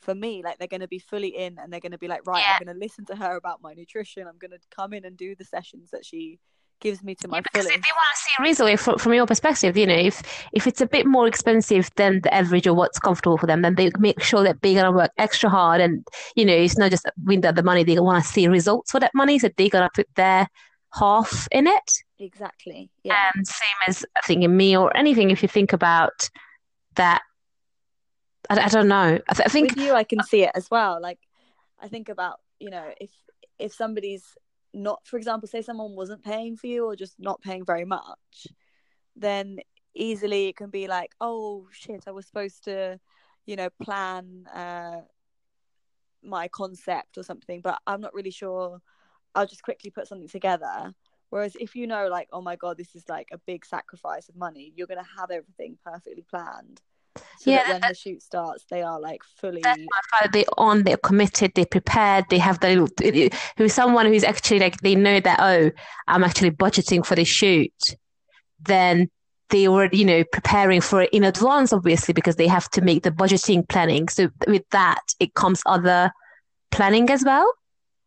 for 0.00 0.14
me 0.14 0.42
like 0.42 0.58
they're 0.58 0.68
going 0.68 0.80
to 0.80 0.88
be 0.88 0.98
fully 0.98 1.28
in 1.28 1.58
and 1.58 1.72
they're 1.72 1.80
going 1.80 1.92
to 1.92 1.98
be 1.98 2.08
like 2.08 2.26
right 2.26 2.42
Yeah. 2.42 2.54
i'm 2.58 2.64
going 2.64 2.74
to 2.74 2.80
listen 2.80 3.04
to 3.06 3.16
her 3.16 3.36
about 3.36 3.62
my 3.62 3.74
nutrition 3.74 4.26
i'm 4.26 4.38
going 4.38 4.50
to 4.52 4.58
come 4.74 4.92
in 4.92 5.04
and 5.04 5.16
do 5.16 5.34
the 5.34 5.44
sessions 5.44 5.90
that 5.90 6.04
she 6.04 6.38
gives 6.80 7.02
me 7.02 7.14
to 7.14 7.28
my 7.28 7.36
Yeah, 7.38 7.42
because 7.52 7.66
if 7.66 7.72
they 7.72 7.92
want 7.94 8.14
to 8.14 8.22
see 8.22 8.30
a 8.38 8.42
result 8.42 8.80
from, 8.80 8.98
from 8.98 9.12
your 9.12 9.26
perspective, 9.26 9.76
you 9.76 9.86
know, 9.86 9.94
if 9.94 10.22
if 10.52 10.66
it's 10.66 10.80
a 10.80 10.86
bit 10.86 11.06
more 11.06 11.26
expensive 11.26 11.90
than 11.96 12.20
the 12.22 12.32
average 12.32 12.66
or 12.66 12.74
what's 12.74 12.98
comfortable 12.98 13.36
for 13.36 13.46
them, 13.46 13.60
then 13.62 13.74
they 13.74 13.90
make 13.98 14.22
sure 14.22 14.42
that 14.42 14.62
they're 14.62 14.74
gonna 14.74 14.96
work 14.96 15.10
extra 15.18 15.50
hard, 15.50 15.80
and 15.82 16.06
you 16.36 16.44
know, 16.44 16.54
it's 16.54 16.78
not 16.78 16.90
just 16.90 17.06
win 17.24 17.42
the 17.42 17.52
the 17.52 17.62
money; 17.62 17.84
they 17.84 17.98
want 17.98 18.24
to 18.24 18.30
see 18.30 18.48
results 18.48 18.90
for 18.92 19.00
that 19.00 19.12
money, 19.14 19.38
so 19.38 19.50
they're 19.56 19.68
gonna 19.68 19.90
put 19.94 20.08
their 20.16 20.48
half 20.94 21.46
in 21.52 21.66
it. 21.66 21.90
exactly 22.18 22.90
yeah 23.04 23.30
And 23.34 23.46
same 23.46 23.78
as 23.86 24.04
I 24.16 24.20
think 24.22 24.42
in 24.42 24.56
me 24.56 24.76
or 24.76 24.96
anything, 24.96 25.30
if 25.30 25.42
you 25.42 25.48
think 25.48 25.72
about 25.72 26.30
that, 26.96 27.22
I, 28.50 28.64
I 28.64 28.68
don't 28.68 28.88
know. 28.88 29.18
I, 29.28 29.32
th- 29.34 29.46
I 29.46 29.48
think 29.48 29.70
with 29.70 29.78
you 29.78 29.94
i 29.94 30.04
can 30.04 30.22
see 30.24 30.42
it 30.42 30.50
as 30.54 30.70
well. 30.70 31.00
Like 31.00 31.20
i 31.80 31.88
think 31.88 32.08
about 32.08 32.40
you 32.58 32.70
know 32.70 32.92
if 33.00 33.10
if 33.58 33.72
somebody's 33.72 34.36
not 34.74 35.00
for 35.06 35.16
example 35.16 35.48
say 35.48 35.62
someone 35.62 35.96
wasn't 35.96 36.22
paying 36.22 36.56
for 36.56 36.66
you 36.66 36.84
or 36.84 36.94
just 36.94 37.14
not 37.18 37.40
paying 37.40 37.64
very 37.64 37.84
much 37.84 38.46
then 39.16 39.58
easily 39.94 40.48
it 40.48 40.56
can 40.56 40.70
be 40.70 40.86
like 40.86 41.10
oh 41.20 41.66
shit 41.72 42.04
i 42.06 42.12
was 42.12 42.26
supposed 42.26 42.62
to 42.62 42.98
you 43.46 43.56
know 43.56 43.68
plan 43.82 44.46
uh 44.54 45.00
my 46.22 46.46
concept 46.48 47.18
or 47.18 47.24
something 47.24 47.60
but 47.60 47.78
i'm 47.86 48.00
not 48.00 48.14
really 48.14 48.30
sure. 48.30 48.80
I'll 49.34 49.46
just 49.46 49.62
quickly 49.62 49.90
put 49.92 50.08
something 50.08 50.28
together. 50.28 50.92
Whereas 51.30 51.56
if 51.60 51.76
you 51.76 51.86
know 51.86 52.08
like 52.08 52.28
oh 52.32 52.42
my 52.42 52.56
god 52.56 52.76
this 52.76 52.94
is 52.96 53.08
like 53.08 53.28
a 53.32 53.38
big 53.38 53.64
sacrifice 53.64 54.28
of 54.28 54.36
money 54.36 54.72
you're 54.74 54.88
going 54.88 55.04
to 55.04 55.10
have 55.18 55.30
everything 55.30 55.78
perfectly 55.84 56.24
planned 56.28 56.80
so 57.16 57.50
Yeah, 57.50 57.64
that 57.64 57.72
when 57.72 57.80
the 57.80 57.94
shoot 57.94 58.22
starts 58.22 58.64
they 58.70 58.82
are 58.82 59.00
like 59.00 59.22
fully 59.36 59.60
that's 59.62 59.80
my 59.80 60.00
father. 60.18 60.30
They're 60.32 60.44
on, 60.58 60.82
they're 60.84 60.96
committed, 60.96 61.52
they're 61.54 61.66
prepared, 61.66 62.26
they 62.30 62.38
have 62.38 62.60
the 62.60 62.76
little, 62.76 63.38
who's 63.56 63.74
someone 63.74 64.06
who's 64.06 64.24
actually 64.24 64.60
like, 64.60 64.80
they 64.80 64.94
know 64.94 65.20
that, 65.20 65.38
oh, 65.40 65.70
I'm 66.06 66.24
actually 66.24 66.50
budgeting 66.50 67.04
for 67.04 67.14
the 67.14 67.24
shoot. 67.24 67.72
Then 68.60 69.08
they 69.48 69.68
were, 69.68 69.88
you 69.92 70.04
know, 70.04 70.24
preparing 70.32 70.80
for 70.80 71.02
it 71.02 71.10
in 71.12 71.24
advance, 71.24 71.72
obviously, 71.72 72.14
because 72.14 72.36
they 72.36 72.46
have 72.46 72.68
to 72.70 72.80
make 72.80 73.02
the 73.02 73.10
budgeting 73.10 73.68
planning. 73.68 74.08
So 74.08 74.28
with 74.46 74.62
that, 74.70 75.00
it 75.18 75.34
comes 75.34 75.62
other 75.66 76.12
planning 76.70 77.10
as 77.10 77.24
well. 77.24 77.52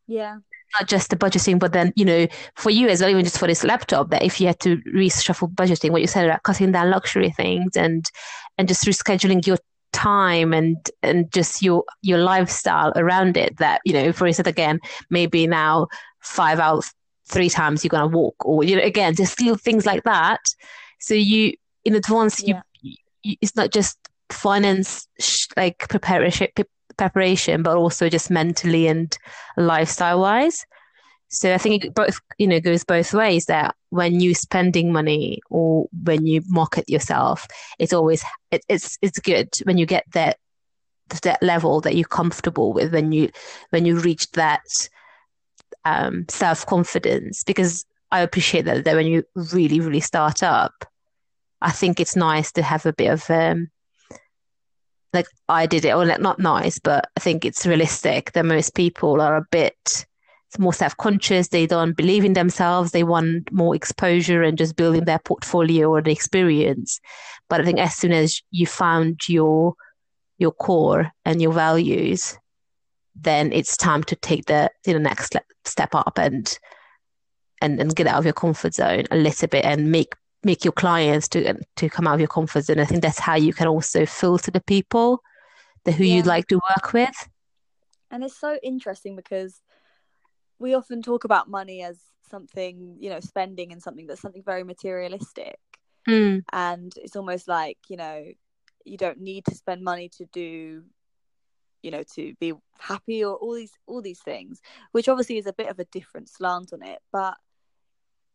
yeah 0.07 0.37
Not 0.79 0.87
just 0.87 1.09
the 1.09 1.15
budgeting, 1.15 1.59
but 1.59 1.71
then, 1.73 1.93
you 1.95 2.05
know, 2.05 2.27
for 2.55 2.69
you 2.71 2.87
as 2.89 3.01
well, 3.01 3.09
even 3.11 3.23
just 3.23 3.37
for 3.37 3.47
this 3.47 3.63
laptop, 3.63 4.09
that 4.09 4.23
if 4.23 4.41
you 4.41 4.47
had 4.47 4.59
to 4.61 4.77
reshuffle 4.93 5.53
budgeting, 5.53 5.91
what 5.91 6.01
you 6.01 6.07
said 6.07 6.25
about 6.25 6.43
cutting 6.43 6.71
down 6.71 6.89
luxury 6.89 7.29
things 7.31 7.77
and 7.77 8.05
and 8.57 8.67
just 8.67 8.85
rescheduling 8.85 9.45
your 9.45 9.57
time 9.91 10.53
and 10.53 10.89
and 11.03 11.31
just 11.31 11.61
your 11.61 11.83
your 12.01 12.17
lifestyle 12.17 12.91
around 12.95 13.37
it 13.37 13.55
that 13.57 13.79
you 13.85 13.93
know 13.93 14.11
for 14.11 14.25
instance 14.25 14.47
again 14.47 14.79
maybe 15.11 15.45
now 15.45 15.87
five 16.21 16.59
out 16.59 16.83
three 17.29 17.47
times 17.49 17.83
you're 17.83 17.89
going 17.89 18.09
to 18.09 18.17
walk 18.17 18.35
or 18.43 18.63
you 18.63 18.75
know 18.75 18.81
again 18.81 19.13
just 19.15 19.39
little 19.39 19.55
things 19.55 19.85
like 19.85 20.03
that 20.03 20.39
so 20.99 21.13
you 21.13 21.53
in 21.85 21.93
advance 21.93 22.41
you, 22.41 22.55
Yeah. 22.55 22.61
you 23.21 23.35
it's 23.39 23.55
not 23.55 23.71
just 23.71 23.97
finance 24.31 25.07
sh- 25.19 25.45
like 25.55 25.87
preparation 25.89 26.47
pre- 26.55 26.65
preparation 26.97 27.63
but 27.63 27.77
also 27.77 28.09
just 28.09 28.29
mentally 28.29 28.87
and 28.87 29.17
lifestyle 29.57 30.19
wise 30.19 30.65
so 31.29 31.53
i 31.53 31.57
think 31.57 31.85
it 31.85 31.93
both 31.93 32.19
you 32.37 32.47
know 32.47 32.59
goes 32.59 32.83
both 32.83 33.13
ways 33.13 33.45
that 33.45 33.75
when 33.89 34.19
you're 34.19 34.33
spending 34.33 34.91
money 34.91 35.39
or 35.49 35.87
when 36.03 36.25
you 36.25 36.41
market 36.47 36.87
yourself 36.89 37.47
it's 37.79 37.93
always 37.93 38.23
it, 38.51 38.63
it's 38.69 38.97
it's 39.01 39.19
good 39.19 39.49
when 39.63 39.77
you 39.77 39.85
get 39.85 40.03
that 40.13 40.37
that 41.21 41.41
level 41.43 41.81
that 41.81 41.95
you're 41.95 42.07
comfortable 42.07 42.73
with 42.73 42.93
when 42.93 43.11
you 43.11 43.29
when 43.69 43.85
you 43.85 43.99
reach 43.99 44.29
that 44.31 44.63
um, 45.85 46.25
self 46.29 46.65
confidence 46.65 47.43
because 47.43 47.85
I 48.11 48.21
appreciate 48.21 48.65
that 48.65 48.85
that 48.85 48.95
when 48.95 49.07
you 49.07 49.23
really 49.35 49.79
really 49.79 49.99
start 49.99 50.43
up, 50.43 50.85
I 51.61 51.71
think 51.71 51.99
it's 51.99 52.15
nice 52.15 52.51
to 52.53 52.61
have 52.61 52.85
a 52.85 52.93
bit 52.93 53.07
of 53.07 53.29
um, 53.29 53.69
like 55.13 55.27
I 55.47 55.65
did 55.65 55.85
it, 55.85 55.93
or 55.93 56.05
like 56.05 56.21
not 56.21 56.39
nice, 56.39 56.79
but 56.79 57.09
I 57.15 57.19
think 57.19 57.45
it's 57.45 57.65
realistic 57.65 58.31
that 58.33 58.45
most 58.45 58.75
people 58.75 59.21
are 59.21 59.37
a 59.37 59.47
bit 59.51 60.05
more 60.59 60.73
self-conscious. 60.73 61.47
They 61.47 61.65
don't 61.65 61.97
believe 61.97 62.25
in 62.25 62.33
themselves. 62.33 62.91
They 62.91 63.03
want 63.03 63.51
more 63.51 63.75
exposure 63.75 64.43
and 64.43 64.57
just 64.57 64.75
building 64.75 65.05
their 65.05 65.19
portfolio 65.19 65.89
or 65.89 66.01
the 66.01 66.11
experience. 66.11 66.99
But 67.49 67.61
I 67.61 67.65
think 67.65 67.79
as 67.79 67.95
soon 67.95 68.11
as 68.11 68.41
you 68.51 68.67
found 68.67 69.27
your 69.27 69.75
your 70.37 70.51
core 70.51 71.11
and 71.25 71.41
your 71.41 71.53
values, 71.53 72.37
then 73.15 73.53
it's 73.53 73.77
time 73.77 74.03
to 74.05 74.15
take 74.15 74.45
the 74.45 74.69
you 74.85 74.93
know 74.93 74.99
next 74.99 75.35
step 75.65 75.95
up 75.95 76.17
and 76.17 76.57
and 77.61 77.79
and 77.79 77.95
get 77.95 78.07
out 78.07 78.19
of 78.19 78.25
your 78.25 78.33
comfort 78.33 78.73
zone 78.73 79.05
a 79.11 79.15
little 79.15 79.47
bit 79.47 79.65
and 79.65 79.91
make 79.91 80.13
make 80.43 80.63
your 80.65 80.71
clients 80.71 81.27
to 81.29 81.57
to 81.75 81.89
come 81.89 82.07
out 82.07 82.15
of 82.15 82.19
your 82.19 82.27
comfort 82.27 82.65
zone. 82.65 82.79
I 82.79 82.85
think 82.85 83.01
that's 83.01 83.19
how 83.19 83.35
you 83.35 83.53
can 83.53 83.67
also 83.67 84.05
filter 84.05 84.51
the 84.51 84.61
people, 84.61 85.21
the 85.85 85.91
who 85.91 86.03
yeah. 86.03 86.15
you'd 86.15 86.25
like 86.25 86.47
to 86.47 86.55
work 86.55 86.93
with. 86.93 87.29
And 88.11 88.23
it's 88.23 88.39
so 88.39 88.57
interesting 88.61 89.15
because 89.15 89.61
we 90.59 90.75
often 90.75 91.01
talk 91.01 91.23
about 91.23 91.49
money 91.49 91.83
as 91.83 91.99
something, 92.29 92.97
you 92.99 93.09
know, 93.09 93.19
spending 93.19 93.71
and 93.71 93.81
something 93.81 94.07
that's 94.07 94.21
something 94.21 94.43
very 94.43 94.63
materialistic. 94.63 95.57
Mm. 96.07 96.43
And 96.51 96.93
it's 96.97 97.15
almost 97.15 97.47
like, 97.47 97.77
you 97.89 97.97
know, 97.97 98.25
you 98.85 98.97
don't 98.97 99.19
need 99.19 99.45
to 99.45 99.55
spend 99.55 99.83
money 99.83 100.09
to 100.17 100.25
do 100.31 100.83
you 101.81 101.91
know 101.91 102.03
to 102.15 102.33
be 102.39 102.53
happy 102.79 103.23
or 103.23 103.35
all 103.35 103.53
these 103.53 103.73
all 103.85 104.01
these 104.01 104.19
things 104.19 104.61
which 104.93 105.09
obviously 105.09 105.37
is 105.37 105.45
a 105.45 105.53
bit 105.53 105.67
of 105.67 105.79
a 105.79 105.85
different 105.85 106.29
slant 106.29 106.71
on 106.73 106.81
it 106.81 106.99
but 107.11 107.35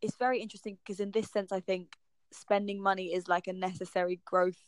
it's 0.00 0.16
very 0.16 0.40
interesting 0.40 0.78
because 0.84 1.00
in 1.00 1.10
this 1.10 1.30
sense 1.30 1.52
i 1.52 1.60
think 1.60 1.96
spending 2.32 2.80
money 2.80 3.14
is 3.14 3.28
like 3.28 3.46
a 3.46 3.52
necessary 3.52 4.20
growth 4.24 4.58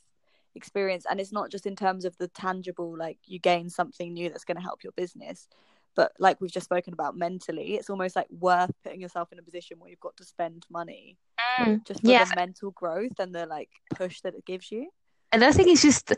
experience. 0.55 1.05
And 1.09 1.21
it's 1.21 1.33
not 1.33 1.51
just 1.51 1.67
in 1.67 1.77
terms 1.77 2.05
of 2.05 2.17
the 2.19 2.29
tangible 2.29 2.97
like 2.97 3.19
you 3.27 3.39
gain 3.39 3.71
something 3.71 4.13
new 4.13 4.29
that's 4.29 4.45
going 4.45 4.57
to 4.57 4.63
help 4.63 4.83
your 4.83 4.93
business 4.93 5.49
but 5.97 6.13
like 6.21 6.41
we've 6.41 6.53
just 6.53 6.65
spoken 6.65 6.93
about 6.93 7.17
mentally 7.17 7.75
it's 7.75 7.91
almost 7.91 8.15
like 8.15 8.29
worth 8.31 8.71
putting 8.85 9.01
yourself 9.01 9.33
in 9.33 9.41
a 9.41 9.43
position 9.43 9.77
where 9.79 9.91
you've 9.91 9.99
got 9.99 10.17
to 10.17 10.25
spend 10.25 10.65
money 10.71 11.19
mm, 11.59 11.85
just 11.85 12.01
for 12.01 12.07
yeah. 12.07 12.25
the 12.25 12.37
mental 12.37 12.71
growth 12.71 13.19
and 13.19 13.35
the 13.35 13.45
like 13.47 13.71
push 13.95 14.21
that 14.21 14.35
it 14.35 14.45
gives 14.47 14.71
you. 14.71 14.89
And 15.33 15.45
i 15.45 15.53
think 15.53 15.69
it's 15.69 15.83
just 15.83 16.13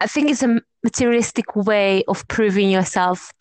i 0.00 0.06
think 0.06 0.30
it's 0.30 0.42
a 0.42 0.60
materialistic 0.84 1.56
way 1.56 2.04
of 2.06 2.26
proving 2.28 2.70
yourself 2.70 3.32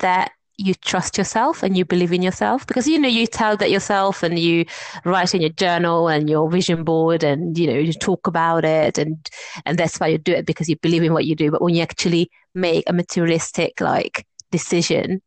that 0.00 0.32
you 0.60 0.74
trust 0.74 1.18
yourself 1.18 1.62
and 1.62 1.76
you 1.76 1.84
believe 1.84 2.12
in 2.12 2.22
yourself? 2.22 2.66
Because 2.66 2.86
you 2.86 2.98
know 2.98 3.08
you 3.08 3.26
tell 3.26 3.56
that 3.56 3.70
yourself 3.70 4.22
and 4.22 4.38
you 4.38 4.64
write 5.04 5.34
in 5.34 5.40
your 5.40 5.50
journal 5.50 6.08
and 6.08 6.28
your 6.28 6.50
vision 6.50 6.84
board 6.84 7.24
and 7.24 7.56
you 7.58 7.66
know 7.66 7.78
you 7.78 7.92
talk 7.92 8.26
about 8.26 8.64
it 8.64 8.98
and 8.98 9.30
and 9.64 9.78
that's 9.78 9.98
why 9.98 10.08
you 10.08 10.18
do 10.18 10.32
it 10.32 10.46
because 10.46 10.68
you 10.68 10.76
believe 10.76 11.02
in 11.02 11.12
what 11.12 11.26
you 11.26 11.34
do. 11.34 11.50
But 11.50 11.62
when 11.62 11.74
you 11.74 11.82
actually 11.82 12.30
make 12.54 12.84
a 12.88 12.92
materialistic 12.92 13.80
like 13.80 14.26
decision 14.50 15.22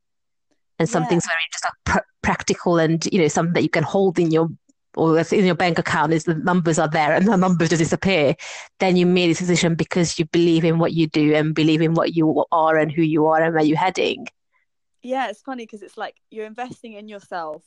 and 0.80 0.90
something's 0.90 1.25
yeah. 1.25 1.34
very 1.34 1.44
just 1.52 1.63
like 1.63 1.74
pr- 1.86 2.10
practical 2.22 2.78
and 2.78 3.06
you 3.12 3.20
know 3.20 3.28
something 3.28 3.54
that 3.54 3.63
you 3.63 3.70
can 3.70 3.84
hold 3.84 4.20
in 4.20 4.32
your 4.32 4.50
or 4.96 5.18
in 5.20 5.46
your 5.46 5.56
bank 5.56 5.80
account 5.80 6.13
is 6.13 6.25
the 6.25 6.36
numbers 6.36 6.78
are 6.78 6.88
there 6.88 7.13
and 7.13 7.28
the 7.28 7.36
numbers 7.36 7.70
just 7.70 7.80
disappear 7.80 8.36
then 8.80 8.96
you 8.96 9.06
made 9.06 9.30
a 9.30 9.34
decision 9.34 9.75
because 9.75 10.20
you 10.20 10.25
believe 10.25 10.63
in 10.63 10.78
what 10.78 10.94
you 10.94 11.08
do 11.08 11.34
and 11.34 11.56
believe 11.56 11.82
in 11.82 11.94
what 11.94 12.16
you 12.16 12.46
are 12.52 12.78
and 12.78 12.92
who 12.92 13.02
you 13.02 13.25
are 13.25 13.42
and 13.42 13.56
where 13.56 13.63
you're 13.63 13.78
heading 13.78 14.28
yeah 15.03 15.29
it's 15.29 15.41
funny 15.41 15.63
because 15.63 15.81
it's 15.81 15.98
like 15.98 16.15
you're 16.31 16.45
investing 16.45 16.93
in 16.93 17.07
yourself 17.07 17.63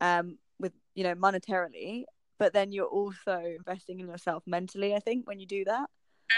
um 0.00 0.38
with 0.58 0.72
you 0.94 1.04
know 1.04 1.14
monetarily 1.14 2.04
but 2.38 2.52
then 2.52 2.72
you're 2.72 2.86
also 2.86 3.40
investing 3.58 4.00
in 4.00 4.08
yourself 4.08 4.42
mentally 4.46 4.94
i 4.94 4.98
think 4.98 5.26
when 5.26 5.38
you 5.38 5.46
do 5.46 5.64
that 5.64 5.88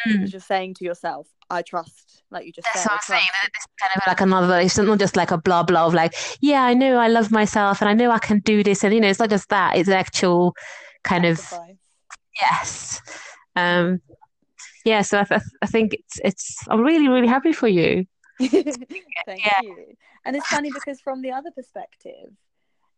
mm. 0.07 0.31
you're 0.31 0.41
saying 0.41 0.75
to 0.75 0.85
yourself 0.85 1.29
i 1.49 1.63
trust 1.63 2.23
like 2.31 2.45
you 2.45 2.53
just 2.53 2.67
That's 2.67 2.83
said, 2.83 2.91
what 2.91 2.97
i'm 2.97 3.03
saying 3.03 3.29
it's 3.45 3.67
kind 3.81 3.93
of 3.97 4.03
like 4.07 4.21
another 4.21 4.61
it's 4.61 4.77
not 4.77 4.99
just 4.99 5.17
like 5.17 5.31
a 5.31 5.39
blah 5.39 5.63
blah 5.63 5.87
of 5.87 5.95
like 5.95 6.15
yeah 6.41 6.65
i 6.65 6.75
know 6.75 6.99
i 6.99 7.09
love 7.09 7.31
myself 7.31 7.81
and 7.81 7.89
i 7.89 7.95
know 7.95 8.11
i 8.11 8.19
can 8.19 8.41
do 8.41 8.63
this 8.63 8.85
and 8.85 8.93
you 8.93 9.01
know 9.01 9.09
it's 9.09 9.21
not 9.21 9.31
just 9.31 9.49
that 9.49 9.77
it's 9.77 9.89
actual 9.89 10.55
kind 11.05 11.25
Sacrifice. 11.25 11.71
of 11.71 11.77
yes 12.41 13.01
um 13.55 14.01
yeah 14.85 15.03
so 15.03 15.21
I, 15.21 15.25
th- 15.25 15.41
I 15.63 15.67
think 15.67 15.95
it's 15.95 16.21
it's 16.25 16.59
i'm 16.69 16.83
really 16.83 17.09
really 17.09 17.29
happy 17.29 17.53
for 17.53 17.69
you 17.69 18.07
Thank 18.51 19.45
yeah. 19.45 19.61
you. 19.63 19.95
And 20.25 20.37
it's 20.37 20.47
funny 20.49 20.71
because 20.73 21.01
from 21.01 21.23
the 21.23 21.33
other 21.33 21.51
perspective, 21.51 22.31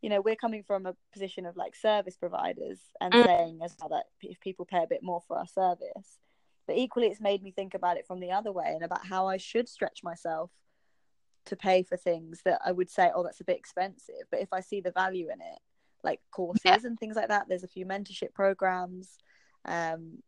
you 0.03 0.11
know, 0.11 0.21
we're 0.21 0.37
coming 0.37 0.63
from 0.63 0.87
a 0.87 0.95
position 1.13 1.47
of 1.47 1.57
like 1.57 1.75
service 1.75 2.17
providers 2.17 2.79
and 3.01 3.13
mm. 3.13 3.25
saying 3.25 3.61
as 3.63 3.75
well 3.81 3.89
that 3.91 4.05
if 4.23 4.41
people 4.41 4.65
pay 4.65 4.83
a 4.83 4.89
bit 4.89 5.03
more 5.03 5.21
for 5.27 5.37
our 5.37 5.47
service, 5.47 6.19
but 6.67 6.77
equally 6.77 7.09
it's 7.09 7.21
made 7.21 7.43
me 7.43 7.51
think 7.51 7.75
about 7.75 7.97
it 7.97 8.07
from 8.07 8.21
the 8.21 8.31
other 8.31 8.53
way 8.53 8.67
and 8.69 8.85
about 8.85 9.07
how 9.07 9.27
I 9.27 9.39
should 9.39 9.69
stretch 9.69 10.01
myself 10.05 10.51
to 11.47 11.57
pay 11.57 11.83
for 11.83 11.97
things 11.97 12.43
that 12.45 12.61
I 12.65 12.73
would 12.73 12.91
say, 12.91 13.11
oh, 13.15 13.23
that's 13.23 13.41
a 13.41 13.45
bit 13.45 13.59
expensive. 13.59 14.27
But 14.31 14.41
if 14.41 14.53
I 14.53 14.61
see 14.61 14.81
the 14.81 14.93
value 14.93 15.29
in 15.33 15.41
it, 15.41 15.59
like 16.05 16.21
courses 16.31 16.63
yeah. 16.65 16.79
and 16.85 16.99
things 16.99 17.17
like 17.17 17.29
that, 17.29 17.47
there's 17.49 17.65
a 17.65 17.69
few 17.69 17.87
mentorship 17.87 18.35
programs, 18.35 19.19
um, 19.65 20.19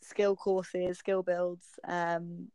skill 0.00 0.36
courses, 0.36 0.98
skill 0.98 1.22
builds, 1.22 1.66
um, 1.86 2.48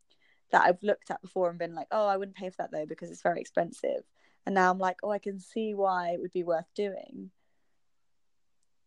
that 0.51 0.63
I've 0.63 0.81
looked 0.81 1.11
at 1.11 1.21
before 1.21 1.49
and 1.49 1.59
been 1.59 1.75
like, 1.75 1.87
oh, 1.91 2.07
I 2.07 2.17
wouldn't 2.17 2.37
pay 2.37 2.49
for 2.49 2.57
that 2.59 2.71
though 2.71 2.85
because 2.85 3.11
it's 3.11 3.21
very 3.21 3.41
expensive. 3.41 4.03
And 4.45 4.55
now 4.55 4.71
I'm 4.71 4.79
like, 4.79 4.97
oh, 5.03 5.11
I 5.11 5.19
can 5.19 5.39
see 5.39 5.73
why 5.73 6.11
it 6.11 6.21
would 6.21 6.31
be 6.31 6.43
worth 6.43 6.67
doing. 6.75 7.31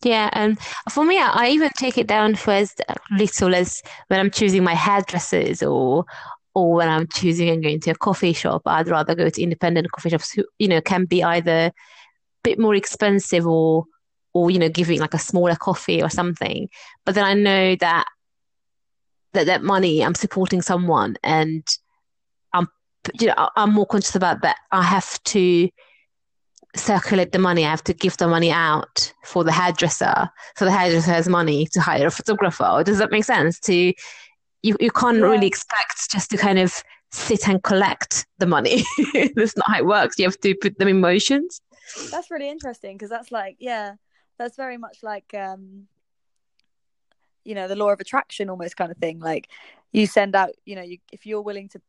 Yeah, 0.02 0.30
and 0.32 0.58
for 0.90 1.04
me, 1.04 1.18
I 1.18 1.48
even 1.48 1.70
take 1.76 1.98
it 1.98 2.06
down 2.06 2.34
for 2.34 2.52
as 2.52 2.74
little 3.10 3.54
as 3.54 3.82
when 4.08 4.18
I'm 4.18 4.30
choosing 4.30 4.64
my 4.64 4.74
hairdressers 4.74 5.62
or 5.62 6.06
or 6.54 6.74
when 6.74 6.88
I'm 6.88 7.06
choosing 7.06 7.48
and 7.48 7.62
going 7.62 7.80
to 7.80 7.90
a 7.90 7.94
coffee 7.94 8.32
shop. 8.32 8.62
I'd 8.66 8.88
rather 8.88 9.14
go 9.14 9.28
to 9.28 9.42
independent 9.42 9.92
coffee 9.92 10.10
shops 10.10 10.32
who, 10.32 10.44
you 10.58 10.68
know, 10.68 10.80
can 10.80 11.04
be 11.04 11.22
either 11.22 11.66
a 11.66 11.72
bit 12.42 12.58
more 12.58 12.74
expensive 12.74 13.46
or 13.46 13.84
or 14.32 14.50
you 14.50 14.58
know, 14.58 14.68
giving 14.68 15.00
like 15.00 15.14
a 15.14 15.18
smaller 15.18 15.56
coffee 15.56 16.02
or 16.02 16.08
something. 16.08 16.68
But 17.04 17.14
then 17.14 17.24
I 17.24 17.34
know 17.34 17.76
that 17.76 18.06
that 19.32 19.46
that 19.46 19.62
money 19.62 20.04
I'm 20.04 20.14
supporting 20.14 20.62
someone 20.62 21.16
and 21.22 21.66
I'm 22.52 22.68
you 23.20 23.28
know 23.28 23.48
I'm 23.56 23.72
more 23.72 23.86
conscious 23.86 24.16
about 24.16 24.42
that. 24.42 24.56
I 24.72 24.82
have 24.82 25.22
to 25.24 25.68
circulate 26.76 27.32
the 27.32 27.38
money. 27.38 27.64
I 27.64 27.70
have 27.70 27.84
to 27.84 27.94
give 27.94 28.16
the 28.16 28.28
money 28.28 28.50
out 28.50 29.12
for 29.24 29.44
the 29.44 29.52
hairdresser. 29.52 30.30
So 30.56 30.64
the 30.64 30.70
hairdresser 30.70 31.10
has 31.10 31.28
money 31.28 31.66
to 31.72 31.80
hire 31.80 32.06
a 32.06 32.10
photographer. 32.10 32.82
Does 32.84 32.98
that 32.98 33.10
make 33.10 33.24
sense? 33.24 33.58
To 33.60 33.74
you 34.62 34.76
you 34.78 34.90
can't 34.90 35.18
yeah. 35.18 35.24
really 35.24 35.46
expect 35.46 36.10
just 36.10 36.30
to 36.30 36.36
kind 36.36 36.58
of 36.58 36.82
sit 37.12 37.48
and 37.48 37.62
collect 37.62 38.26
the 38.38 38.46
money. 38.46 38.84
That's 39.34 39.56
not 39.56 39.68
how 39.68 39.78
it 39.78 39.86
works. 39.86 40.18
You 40.18 40.26
have 40.26 40.40
to 40.40 40.54
put 40.54 40.78
them 40.78 40.88
in 40.88 41.00
motions. 41.00 41.60
That's 42.10 42.30
really 42.30 42.48
interesting 42.48 42.96
because 42.96 43.10
that's 43.10 43.32
like 43.32 43.56
yeah 43.58 43.94
that's 44.38 44.56
very 44.56 44.76
much 44.76 44.98
like 45.02 45.34
um 45.34 45.88
you 47.44 47.54
know 47.54 47.68
the 47.68 47.76
law 47.76 47.90
of 47.90 48.00
attraction 48.00 48.50
almost 48.50 48.76
kind 48.76 48.90
of 48.90 48.98
thing. 48.98 49.20
Like 49.20 49.48
you 49.92 50.06
send 50.06 50.34
out 50.34 50.50
you 50.64 50.76
know 50.76 50.82
you, 50.82 50.98
if 51.12 51.26
you're 51.26 51.42
willing 51.42 51.68
to 51.70 51.80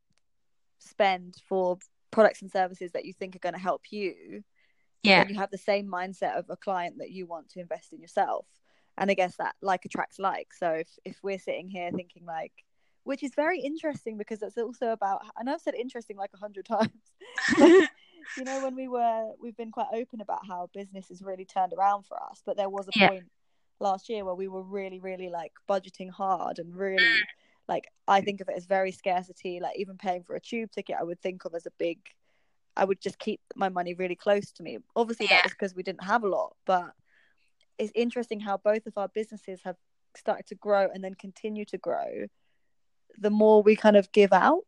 spend 0.79 1.35
for 1.47 1.77
products 2.09 2.41
and 2.41 2.51
services 2.51 2.91
that 2.91 3.05
you 3.05 3.13
think 3.13 3.35
are 3.35 3.39
going 3.39 3.53
to 3.53 3.59
help 3.59 3.83
you 3.91 4.43
yeah. 5.03 5.27
you 5.27 5.35
have 5.35 5.51
the 5.51 5.57
same 5.57 5.87
mindset 5.87 6.37
of 6.37 6.45
a 6.49 6.55
client 6.55 6.97
that 6.99 7.11
you 7.11 7.25
want 7.25 7.49
to 7.49 7.59
invest 7.59 7.93
in 7.93 7.99
yourself. 7.99 8.45
And 8.97 9.09
i 9.09 9.13
guess 9.13 9.37
that 9.37 9.55
like 9.61 9.85
attracts 9.85 10.19
like 10.19 10.53
so 10.53 10.73
if, 10.73 10.89
if 11.05 11.17
we're 11.23 11.39
sitting 11.39 11.69
here 11.69 11.89
thinking 11.91 12.25
like 12.25 12.51
which 13.03 13.23
is 13.23 13.31
very 13.35 13.59
interesting 13.59 14.17
because 14.17 14.43
it's 14.43 14.57
also 14.57 14.91
about 14.91 15.21
and 15.37 15.49
i've 15.49 15.61
said 15.61 15.73
interesting 15.73 16.17
like 16.17 16.31
a 16.35 16.37
hundred 16.37 16.65
times. 16.75 16.91
You 18.37 18.43
know 18.43 18.61
when 18.63 18.75
we 18.75 18.87
were 18.87 19.31
we've 19.41 19.57
been 19.57 19.71
quite 19.71 19.87
open 19.93 20.21
about 20.21 20.45
how 20.47 20.69
business 20.73 21.07
has 21.09 21.23
really 21.23 21.43
turned 21.43 21.73
around 21.73 22.03
for 22.03 22.21
us 22.21 22.43
but 22.45 22.55
there 22.55 22.69
was 22.69 22.87
a 22.87 22.91
yeah. 22.95 23.07
point 23.09 23.31
last 23.81 24.09
year 24.09 24.23
where 24.23 24.35
we 24.35 24.47
were 24.47 24.63
really 24.63 24.99
really 24.99 25.29
like 25.29 25.53
budgeting 25.69 26.09
hard 26.09 26.59
and 26.59 26.75
really 26.75 27.03
mm. 27.03 27.21
like 27.67 27.87
i 28.07 28.21
think 28.21 28.41
of 28.41 28.49
it 28.49 28.55
as 28.55 28.65
very 28.65 28.91
scarcity. 28.91 29.59
Like 29.59 29.77
even 29.77 29.97
paying 29.97 30.23
for 30.23 30.35
a 30.35 30.39
tube 30.39 30.71
ticket 30.71 30.95
i 30.99 31.03
would 31.03 31.21
think 31.21 31.45
of 31.45 31.55
as 31.55 31.65
a 31.65 31.71
big 31.77 31.99
i 32.77 32.85
would 32.85 33.01
just 33.01 33.19
keep 33.19 33.41
my 33.55 33.69
money 33.69 33.93
really 33.93 34.15
close 34.15 34.51
to 34.53 34.63
me. 34.63 34.77
Obviously 34.95 35.27
yeah. 35.27 35.37
that 35.37 35.45
was 35.45 35.53
because 35.53 35.75
we 35.75 35.83
didn't 35.83 36.03
have 36.03 36.23
a 36.23 36.29
lot 36.29 36.55
but 36.65 36.91
it's 37.77 37.91
interesting 37.95 38.39
how 38.39 38.57
both 38.57 38.85
of 38.85 38.97
our 38.97 39.07
businesses 39.09 39.61
have 39.63 39.75
started 40.15 40.45
to 40.45 40.55
grow 40.55 40.87
and 40.93 41.03
then 41.03 41.15
continue 41.15 41.65
to 41.65 41.77
grow. 41.77 42.27
The 43.17 43.29
more 43.29 43.63
we 43.63 43.75
kind 43.75 43.97
of 43.97 44.11
give 44.11 44.33
out 44.33 44.65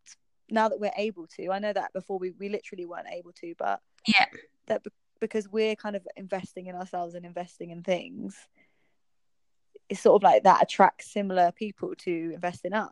now 0.50 0.70
that 0.70 0.80
we're 0.80 0.92
able 0.98 1.28
to 1.28 1.50
i 1.52 1.60
know 1.60 1.74
that 1.74 1.92
before 1.94 2.18
we, 2.20 2.32
we 2.32 2.50
literally 2.50 2.86
weren't 2.86 3.08
able 3.12 3.32
to 3.34 3.54
but 3.58 3.82
yeah. 4.08 4.26
that 4.68 4.84
be- 4.84 4.92
because 5.20 5.48
we're 5.50 5.76
kind 5.76 5.96
of 5.96 6.06
investing 6.18 6.68
in 6.68 6.76
ourselves 6.76 7.16
and 7.16 7.26
investing 7.26 7.70
in 7.70 7.82
things 7.82 8.36
it's 9.90 10.02
sort 10.02 10.16
of 10.16 10.24
like 10.24 10.44
that 10.44 10.64
attracts 10.64 11.12
similar 11.12 11.52
people 11.52 11.94
to 12.00 12.32
invest 12.34 12.66
in 12.66 12.74
us. 12.74 12.90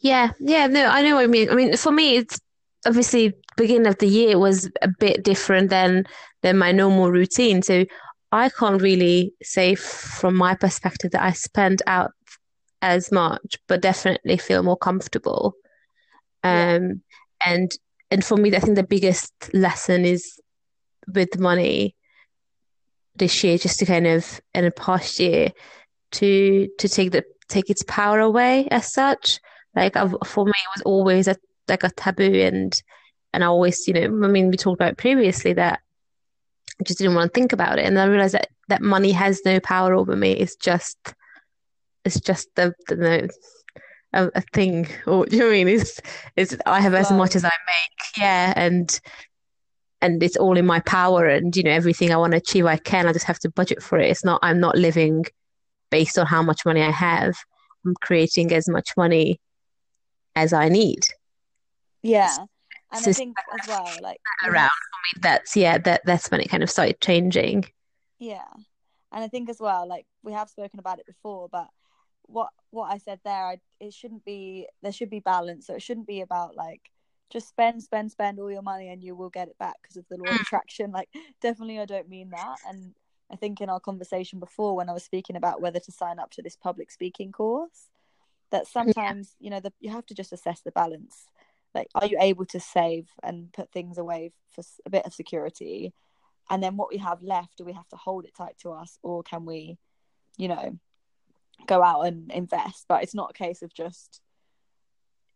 Yeah, 0.00 0.32
yeah, 0.40 0.66
no, 0.66 0.86
I 0.86 1.02
know 1.02 1.16
what 1.16 1.24
I 1.24 1.26
mean. 1.26 1.50
I 1.50 1.54
mean, 1.54 1.76
for 1.76 1.92
me, 1.92 2.16
it's 2.16 2.40
obviously 2.86 3.34
beginning 3.56 3.86
of 3.86 3.98
the 3.98 4.06
year 4.06 4.38
was 4.38 4.70
a 4.82 4.88
bit 4.98 5.22
different 5.22 5.70
than 5.70 6.06
than 6.42 6.58
my 6.58 6.72
normal 6.72 7.10
routine. 7.10 7.62
So 7.62 7.84
I 8.32 8.48
can't 8.48 8.80
really 8.80 9.34
say 9.42 9.74
from 9.74 10.36
my 10.36 10.54
perspective 10.54 11.10
that 11.12 11.22
I 11.22 11.32
spent 11.32 11.82
out 11.86 12.12
as 12.82 13.12
much, 13.12 13.58
but 13.68 13.82
definitely 13.82 14.38
feel 14.38 14.62
more 14.62 14.76
comfortable. 14.76 15.54
Yeah. 16.42 16.76
Um, 16.76 17.02
and 17.44 17.70
and 18.10 18.24
for 18.24 18.36
me, 18.36 18.54
I 18.54 18.60
think 18.60 18.76
the 18.76 18.82
biggest 18.82 19.32
lesson 19.52 20.04
is 20.04 20.40
with 21.14 21.38
money 21.38 21.94
this 23.20 23.44
year, 23.44 23.56
just 23.56 23.78
to 23.78 23.86
kind 23.86 24.08
of 24.08 24.40
in 24.54 24.64
a 24.64 24.72
past 24.72 25.20
year, 25.20 25.52
to 26.12 26.68
to 26.78 26.88
take 26.88 27.12
the 27.12 27.24
take 27.48 27.70
its 27.70 27.84
power 27.84 28.18
away 28.18 28.66
as 28.72 28.92
such. 28.92 29.38
Like 29.76 29.96
I've, 29.96 30.14
for 30.26 30.44
me, 30.44 30.52
it 30.52 30.76
was 30.76 30.82
always 30.82 31.28
a 31.28 31.36
like 31.68 31.84
a 31.84 31.90
taboo, 31.90 32.34
and 32.34 32.72
and 33.32 33.44
I 33.44 33.46
always, 33.46 33.86
you 33.86 33.94
know, 33.94 34.26
I 34.26 34.30
mean, 34.30 34.50
we 34.50 34.56
talked 34.56 34.80
about 34.80 34.98
previously 34.98 35.52
that 35.52 35.80
I 36.80 36.84
just 36.84 36.98
didn't 36.98 37.14
want 37.14 37.32
to 37.32 37.38
think 37.38 37.52
about 37.52 37.78
it, 37.78 37.84
and 37.84 37.96
I 37.98 38.06
realized 38.06 38.34
that 38.34 38.48
that 38.68 38.82
money 38.82 39.12
has 39.12 39.42
no 39.44 39.60
power 39.60 39.94
over 39.94 40.16
me. 40.16 40.32
It's 40.32 40.56
just 40.56 41.14
it's 42.04 42.18
just 42.18 42.48
the, 42.56 42.74
the 42.88 42.96
no, 42.96 43.28
a, 44.12 44.30
a 44.34 44.40
thing, 44.52 44.88
or 45.06 45.26
do 45.26 45.36
you 45.36 45.42
know 45.42 45.48
what 45.48 45.54
I 45.54 45.64
mean? 45.64 45.80
It's 45.80 46.00
it's 46.36 46.56
I 46.66 46.80
have 46.80 46.94
as 46.94 47.12
much 47.12 47.36
as 47.36 47.44
I 47.44 47.48
make, 47.48 48.18
yeah, 48.18 48.52
and 48.56 49.00
and 50.02 50.22
it's 50.22 50.36
all 50.36 50.56
in 50.56 50.66
my 50.66 50.80
power, 50.80 51.26
and 51.26 51.54
you 51.56 51.62
know 51.62 51.70
everything 51.70 52.12
I 52.12 52.16
want 52.16 52.32
to 52.32 52.38
achieve, 52.38 52.66
I 52.66 52.76
can. 52.76 53.06
I 53.06 53.12
just 53.12 53.26
have 53.26 53.38
to 53.40 53.50
budget 53.50 53.82
for 53.82 53.98
it. 53.98 54.10
It's 54.10 54.24
not 54.24 54.40
I'm 54.42 54.60
not 54.60 54.76
living 54.76 55.24
based 55.90 56.18
on 56.18 56.26
how 56.26 56.42
much 56.42 56.64
money 56.64 56.82
I 56.82 56.90
have. 56.90 57.36
I'm 57.84 57.94
creating 58.02 58.52
as 58.52 58.68
much 58.68 58.90
money 58.96 59.40
as 60.36 60.52
I 60.52 60.68
need. 60.68 61.06
Yeah. 62.02 62.34
And 62.92 63.06
I 63.06 63.12
think 63.12 63.36
as 63.60 63.68
well, 63.68 63.88
like 64.02 64.20
around. 64.44 64.54
have- 64.54 64.70
I 64.70 64.98
mean, 65.14 65.20
that's 65.22 65.56
yeah, 65.56 65.78
that 65.78 66.02
that's 66.04 66.30
when 66.30 66.40
it 66.40 66.48
kind 66.48 66.62
of 66.62 66.70
started 66.70 67.00
changing. 67.00 67.64
Yeah. 68.18 68.44
And 69.12 69.24
I 69.24 69.28
think 69.28 69.48
as 69.48 69.58
well, 69.60 69.88
like 69.88 70.06
we 70.22 70.32
have 70.32 70.48
spoken 70.50 70.78
about 70.78 70.98
it 70.98 71.06
before, 71.06 71.48
but 71.50 71.68
what 72.22 72.48
what 72.70 72.92
I 72.92 72.98
said 72.98 73.20
there, 73.24 73.46
I, 73.46 73.58
it 73.80 73.92
shouldn't 73.94 74.24
be 74.24 74.66
there 74.82 74.92
should 74.92 75.10
be 75.10 75.20
balance. 75.20 75.66
So 75.66 75.74
it 75.74 75.82
shouldn't 75.82 76.06
be 76.06 76.20
about 76.20 76.56
like 76.56 76.82
just 77.30 77.48
spend, 77.48 77.82
spend, 77.82 78.10
spend 78.10 78.38
all 78.38 78.50
your 78.50 78.62
money 78.62 78.88
and 78.88 79.02
you 79.02 79.14
will 79.14 79.30
get 79.30 79.48
it 79.48 79.58
back 79.58 79.76
because 79.82 79.96
of 79.96 80.04
the 80.08 80.16
law 80.16 80.30
of 80.30 80.36
mm. 80.36 80.42
attraction. 80.42 80.90
Like 80.90 81.08
definitely 81.40 81.78
I 81.78 81.86
don't 81.86 82.08
mean 82.08 82.30
that. 82.30 82.56
And 82.68 82.94
I 83.30 83.36
think 83.36 83.60
in 83.60 83.70
our 83.70 83.80
conversation 83.80 84.40
before 84.40 84.74
when 84.74 84.88
I 84.88 84.92
was 84.92 85.04
speaking 85.04 85.36
about 85.36 85.60
whether 85.60 85.78
to 85.78 85.92
sign 85.92 86.18
up 86.18 86.30
to 86.32 86.42
this 86.42 86.56
public 86.56 86.90
speaking 86.90 87.32
course, 87.32 87.88
that 88.50 88.66
sometimes, 88.66 89.36
you 89.38 89.50
know, 89.50 89.60
the, 89.60 89.72
you 89.80 89.90
have 89.90 90.06
to 90.06 90.14
just 90.14 90.32
assess 90.32 90.60
the 90.62 90.72
balance. 90.72 91.26
Like, 91.72 91.86
are 91.94 92.06
you 92.06 92.18
able 92.20 92.46
to 92.46 92.58
save 92.58 93.08
and 93.22 93.52
put 93.52 93.70
things 93.70 93.96
away 93.96 94.32
for 94.50 94.64
a 94.84 94.90
bit 94.90 95.06
of 95.06 95.14
security? 95.14 95.94
And 96.50 96.60
then 96.60 96.76
what 96.76 96.88
we 96.90 96.98
have 96.98 97.22
left, 97.22 97.58
do 97.58 97.64
we 97.64 97.72
have 97.74 97.86
to 97.90 97.96
hold 97.96 98.24
it 98.24 98.34
tight 98.36 98.58
to 98.62 98.70
us 98.70 98.98
or 99.04 99.22
can 99.22 99.44
we, 99.44 99.78
you 100.36 100.48
know, 100.48 100.76
go 101.66 101.80
out 101.80 102.02
and 102.02 102.32
invest? 102.32 102.86
But 102.88 103.04
it's 103.04 103.14
not 103.14 103.30
a 103.30 103.34
case 103.34 103.62
of 103.62 103.72
just, 103.72 104.20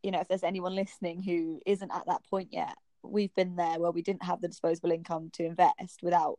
you 0.05 0.11
know, 0.11 0.21
if 0.21 0.29
there's 0.29 0.45
anyone 0.45 0.75
listening 0.75 1.23
who 1.23 1.61
isn't 1.65 1.91
at 1.91 2.05
that 2.07 2.23
point 2.29 2.51
yet, 2.53 2.77
we've 3.03 3.35
been 3.35 3.57
there 3.57 3.81
where 3.81 3.91
we 3.91 4.03
didn't 4.03 4.23
have 4.23 4.43
the 4.43 4.49
disposable 4.49 4.91
income 4.91 5.31
to 5.33 5.45
invest 5.45 6.01
without 6.03 6.39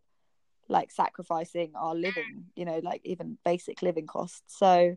like 0.69 0.91
sacrificing 0.91 1.72
our 1.75 1.95
living, 1.95 2.45
you 2.55 2.63
know, 2.63 2.79
like 2.84 3.01
even 3.03 3.39
basic 3.43 3.81
living 3.81 4.05
costs. 4.05 4.43
So 4.45 4.95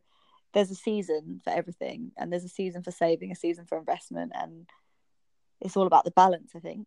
there's 0.53 0.71
a 0.71 0.75
season 0.75 1.41
for 1.43 1.51
everything 1.51 2.13
and 2.19 2.31
there's 2.31 2.45
a 2.45 2.49
season 2.49 2.83
for 2.83 2.91
saving, 2.91 3.33
a 3.33 3.35
season 3.35 3.65
for 3.65 3.79
investment 3.79 4.33
and 4.35 4.69
it's 5.63 5.77
all 5.77 5.87
about 5.87 6.05
the 6.05 6.11
balance, 6.11 6.53
I 6.55 6.61
think. 6.61 6.87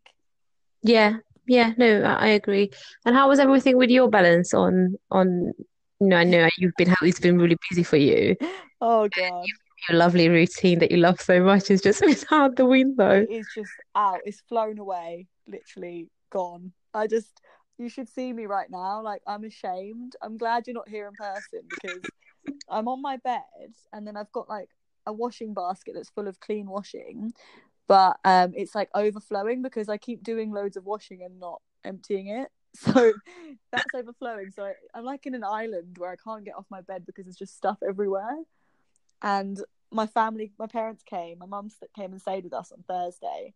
Yeah, 0.84 1.18
yeah, 1.48 1.74
no, 1.78 2.04
I 2.04 2.28
agree. 2.28 2.70
And 3.06 3.16
how 3.16 3.28
was 3.28 3.40
everything 3.40 3.76
with 3.78 3.90
your 3.90 4.08
balance 4.08 4.54
on 4.54 4.96
on 5.10 5.52
you 6.00 6.08
know, 6.08 6.18
I 6.18 6.24
know 6.26 6.48
you've 6.58 6.74
been 6.78 6.94
it's 7.02 7.20
been 7.20 7.40
really 7.40 7.58
busy 7.70 7.84
for 7.84 7.98
you. 7.98 8.36
Oh 8.84 9.08
god. 9.16 9.46
Your 9.90 9.98
lovely 9.98 10.30
routine 10.30 10.80
that 10.80 10.92
you 10.92 10.98
love 10.98 11.20
so 11.20 11.42
much 11.42 11.72
is 11.72 11.82
just 11.82 12.02
it's 12.04 12.26
out 12.32 12.56
the 12.56 12.66
window. 12.66 13.22
It 13.22 13.32
is 13.32 13.48
just 13.56 13.72
out. 13.96 14.20
It's 14.26 14.42
flown 14.42 14.78
away, 14.78 15.28
literally 15.48 16.10
gone. 16.30 16.72
I 16.94 17.08
just 17.08 17.42
you 17.78 17.90
should 17.90 18.08
see 18.08 18.32
me 18.32 18.46
right 18.46 18.70
now. 18.70 19.02
Like 19.02 19.22
I'm 19.28 19.44
ashamed. 19.44 20.16
I'm 20.22 20.38
glad 20.38 20.68
you're 20.68 20.76
not 20.76 20.90
here 20.90 21.08
in 21.08 21.14
person 21.16 21.62
because 21.70 22.02
I'm 22.70 22.88
on 22.88 23.02
my 23.02 23.18
bed 23.18 23.42
and 23.92 24.06
then 24.06 24.16
I've 24.16 24.32
got 24.32 24.50
like 24.50 24.70
a 25.08 25.14
washing 25.14 25.54
basket 25.54 25.94
that's 25.96 26.10
full 26.10 26.28
of 26.28 26.40
clean 26.40 26.68
washing, 26.68 27.34
but 27.88 28.18
um 28.24 28.54
it's 28.56 28.76
like 28.76 28.90
overflowing 28.94 29.62
because 29.64 29.90
I 29.90 29.98
keep 29.98 30.24
doing 30.24 30.52
loads 30.52 30.78
of 30.78 30.86
washing 30.86 31.24
and 31.24 31.40
not 31.40 31.62
emptying 31.84 32.28
it. 32.28 32.50
So 32.74 33.12
that's 33.74 33.94
overflowing. 33.94 34.52
So 34.56 34.64
I, 34.64 34.72
I'm 34.94 35.04
like 35.04 35.26
in 35.26 35.36
an 35.36 35.44
island 35.44 35.98
where 35.98 36.10
I 36.10 36.16
can't 36.16 36.46
get 36.46 36.56
off 36.56 36.66
my 36.72 36.80
bed 36.80 37.06
because 37.06 37.26
there's 37.26 37.36
just 37.36 37.58
stuff 37.58 37.78
everywhere. 37.86 38.38
And 39.22 39.62
my 39.92 40.08
family, 40.08 40.54
my 40.58 40.68
parents 40.68 41.04
came. 41.04 41.40
My 41.40 41.46
mum 41.46 41.70
came 41.96 42.12
and 42.12 42.22
stayed 42.22 42.44
with 42.44 42.54
us 42.54 42.72
on 42.72 42.84
Thursday, 42.88 43.54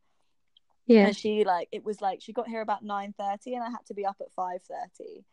Yeah. 0.85 1.07
and 1.07 1.15
she 1.15 1.43
like 1.43 1.69
it 1.71 1.83
was 1.83 2.01
like 2.01 2.21
she 2.21 2.33
got 2.33 2.47
here 2.47 2.61
about 2.61 2.83
nine 2.83 3.13
thirty, 3.17 3.53
and 3.55 3.63
I 3.63 3.69
had 3.69 3.85
to 3.87 3.93
be 3.93 4.05
up 4.05 4.17
at 4.21 4.31
five 4.33 4.61
thirty, 4.63 5.25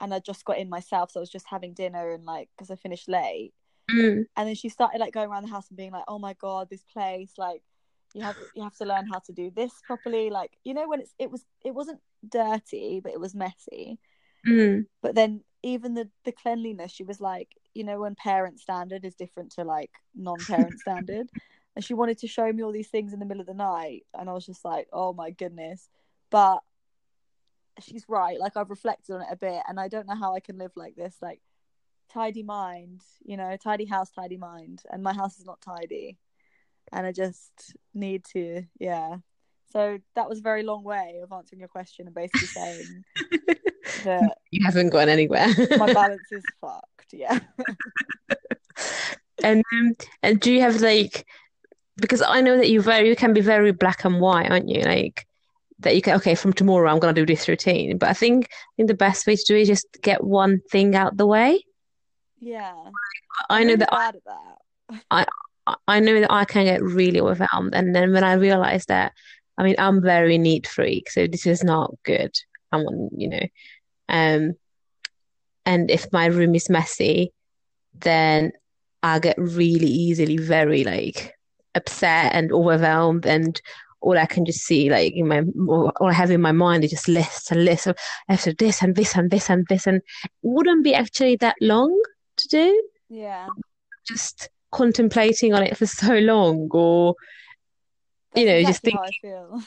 and 0.00 0.12
I 0.12 0.18
just 0.18 0.44
got 0.44 0.58
in 0.58 0.68
myself, 0.68 1.10
so 1.10 1.20
I 1.20 1.22
was 1.22 1.30
just 1.30 1.46
having 1.48 1.74
dinner 1.74 2.10
and 2.10 2.24
like 2.24 2.48
because 2.56 2.70
I 2.70 2.76
finished 2.76 3.08
late, 3.08 3.52
Mm. 3.90 4.26
and 4.36 4.48
then 4.48 4.54
she 4.54 4.68
started 4.68 4.98
like 5.00 5.14
going 5.14 5.30
around 5.30 5.44
the 5.44 5.50
house 5.50 5.68
and 5.68 5.76
being 5.76 5.92
like, 5.92 6.04
"Oh 6.08 6.18
my 6.18 6.34
god, 6.34 6.68
this 6.70 6.84
place 6.84 7.32
like." 7.38 7.62
You 8.14 8.22
have 8.22 8.36
you 8.54 8.62
have 8.62 8.74
to 8.76 8.86
learn 8.86 9.06
how 9.06 9.18
to 9.18 9.32
do 9.34 9.50
this 9.50 9.70
properly. 9.86 10.30
Like 10.30 10.56
you 10.64 10.72
know 10.72 10.88
when 10.88 11.00
it's 11.00 11.14
it 11.18 11.30
was 11.30 11.44
it 11.62 11.74
wasn't 11.74 12.00
dirty, 12.26 13.00
but 13.04 13.12
it 13.12 13.20
was 13.20 13.34
messy. 13.34 13.98
Mm. 14.46 14.86
But 15.02 15.14
then 15.14 15.44
even 15.62 15.94
the 15.94 16.08
the 16.24 16.32
cleanliness, 16.32 16.92
she 16.92 17.04
was 17.04 17.20
like, 17.20 17.48
you 17.74 17.84
know, 17.84 18.00
when 18.00 18.14
parent 18.14 18.60
standard 18.60 19.04
is 19.04 19.14
different 19.14 19.52
to 19.52 19.64
like 19.64 19.90
non-parent 20.14 20.78
standard, 20.80 21.28
and 21.76 21.84
she 21.84 21.94
wanted 21.94 22.18
to 22.18 22.26
show 22.28 22.52
me 22.52 22.62
all 22.62 22.72
these 22.72 22.88
things 22.88 23.12
in 23.12 23.20
the 23.20 23.26
middle 23.26 23.40
of 23.40 23.46
the 23.46 23.54
night, 23.54 24.04
and 24.14 24.28
I 24.28 24.32
was 24.32 24.46
just 24.46 24.64
like, 24.64 24.88
oh 24.92 25.12
my 25.12 25.30
goodness. 25.30 25.88
But 26.30 26.60
she's 27.80 28.04
right. 28.08 28.38
Like 28.38 28.56
I've 28.56 28.70
reflected 28.70 29.14
on 29.14 29.22
it 29.22 29.28
a 29.30 29.36
bit, 29.36 29.62
and 29.68 29.80
I 29.80 29.88
don't 29.88 30.06
know 30.06 30.16
how 30.16 30.34
I 30.34 30.40
can 30.40 30.58
live 30.58 30.72
like 30.76 30.96
this. 30.96 31.16
Like 31.22 31.40
tidy 32.08 32.42
mind, 32.42 33.02
you 33.24 33.36
know, 33.36 33.56
tidy 33.56 33.84
house, 33.84 34.10
tidy 34.10 34.36
mind, 34.36 34.82
and 34.90 35.02
my 35.02 35.12
house 35.12 35.38
is 35.38 35.44
not 35.46 35.60
tidy, 35.60 36.18
and 36.92 37.06
I 37.06 37.12
just 37.12 37.76
need 37.94 38.24
to, 38.32 38.64
yeah. 38.78 39.16
So 39.70 39.98
that 40.14 40.28
was 40.28 40.38
a 40.38 40.42
very 40.42 40.62
long 40.62 40.82
way 40.82 41.20
of 41.22 41.30
answering 41.32 41.60
your 41.60 41.68
question 41.68 42.06
and 42.06 42.14
basically 42.14 42.46
saying 42.46 43.04
that 44.04 44.38
You 44.50 44.64
haven't 44.64 44.90
gone 44.90 45.08
anywhere. 45.08 45.48
my 45.76 45.92
balance 46.02 46.30
is 46.32 46.42
fucked. 46.60 47.12
Yeah. 47.12 47.38
And 49.44 49.62
um, 49.72 49.94
and 50.24 50.40
do 50.40 50.52
you 50.52 50.60
have 50.62 50.80
like 50.80 51.24
because 51.96 52.22
I 52.22 52.40
know 52.40 52.56
that 52.56 52.68
you 52.70 52.80
very 52.82 53.08
you 53.08 53.14
can 53.14 53.32
be 53.32 53.40
very 53.40 53.70
black 53.70 54.04
and 54.04 54.20
white, 54.20 54.50
aren't 54.50 54.68
you? 54.68 54.82
Like 54.82 55.26
that 55.78 55.94
you 55.94 56.02
can 56.02 56.16
okay 56.16 56.34
from 56.34 56.52
tomorrow 56.52 56.90
I'm 56.90 56.98
gonna 56.98 57.12
do 57.12 57.24
this 57.24 57.46
routine. 57.46 57.98
But 57.98 58.08
I 58.08 58.14
think 58.14 58.46
I 58.50 58.56
think 58.76 58.88
the 58.88 58.94
best 58.94 59.28
way 59.28 59.36
to 59.36 59.44
do 59.46 59.54
it 59.56 59.60
is 59.60 59.68
just 59.68 59.86
get 60.02 60.24
one 60.24 60.60
thing 60.72 60.96
out 60.96 61.16
the 61.16 61.26
way. 61.26 61.64
Yeah. 62.40 62.74
I 63.48 63.60
I'm 63.60 63.68
know 63.68 63.76
that 63.76 63.92
at 63.92 64.16
that. 64.26 64.98
I 65.12 65.26
I 65.86 66.00
know 66.00 66.20
that 66.20 66.32
I 66.32 66.44
can 66.44 66.64
get 66.64 66.82
really 66.82 67.20
overwhelmed, 67.20 67.74
and 67.74 67.94
then 67.94 68.12
when 68.12 68.24
I 68.24 68.32
realize 68.34 68.86
that, 68.86 69.12
I 69.58 69.64
mean, 69.64 69.74
I'm 69.78 70.00
very 70.00 70.38
neat 70.38 70.66
freak, 70.66 71.10
so 71.10 71.26
this 71.26 71.44
is 71.44 71.64
not 71.64 71.92
good. 72.04 72.34
I 72.72 72.76
want, 72.76 73.12
you 73.16 73.28
know, 73.28 73.46
um, 74.08 74.54
and 75.66 75.90
if 75.90 76.10
my 76.12 76.26
room 76.26 76.54
is 76.54 76.70
messy, 76.70 77.32
then 77.94 78.52
I 79.02 79.18
get 79.18 79.36
really 79.36 79.86
easily 79.88 80.36
very 80.36 80.84
like 80.84 81.34
upset 81.74 82.34
and 82.34 82.52
overwhelmed, 82.52 83.26
and 83.26 83.60
all 84.00 84.16
I 84.16 84.26
can 84.26 84.44
just 84.46 84.60
see, 84.60 84.90
like 84.90 85.12
in 85.14 85.26
my, 85.26 85.42
all 85.68 86.08
I 86.08 86.12
have 86.12 86.30
in 86.30 86.40
my 86.40 86.52
mind 86.52 86.84
is 86.84 86.90
just 86.90 87.08
lists 87.08 87.50
and 87.50 87.64
lists 87.64 87.88
of 87.88 87.98
after 88.28 88.52
this 88.52 88.80
and 88.80 88.94
this 88.94 89.16
and 89.16 89.30
this 89.30 89.50
and 89.50 89.66
this, 89.68 89.86
and 89.86 89.96
it 89.96 90.30
wouldn't 90.42 90.84
be 90.84 90.94
actually 90.94 91.36
that 91.36 91.56
long 91.60 92.00
to 92.36 92.48
do 92.48 92.82
Yeah. 93.08 93.48
just 94.06 94.48
contemplating 94.70 95.52
on 95.54 95.62
it 95.62 95.76
for 95.76 95.86
so 95.86 96.18
long 96.18 96.68
or 96.70 97.14
you 98.38 98.46
know 98.46 98.62
just 98.62 98.84
exactly 98.84 98.90
think 98.90 99.44
how 99.44 99.60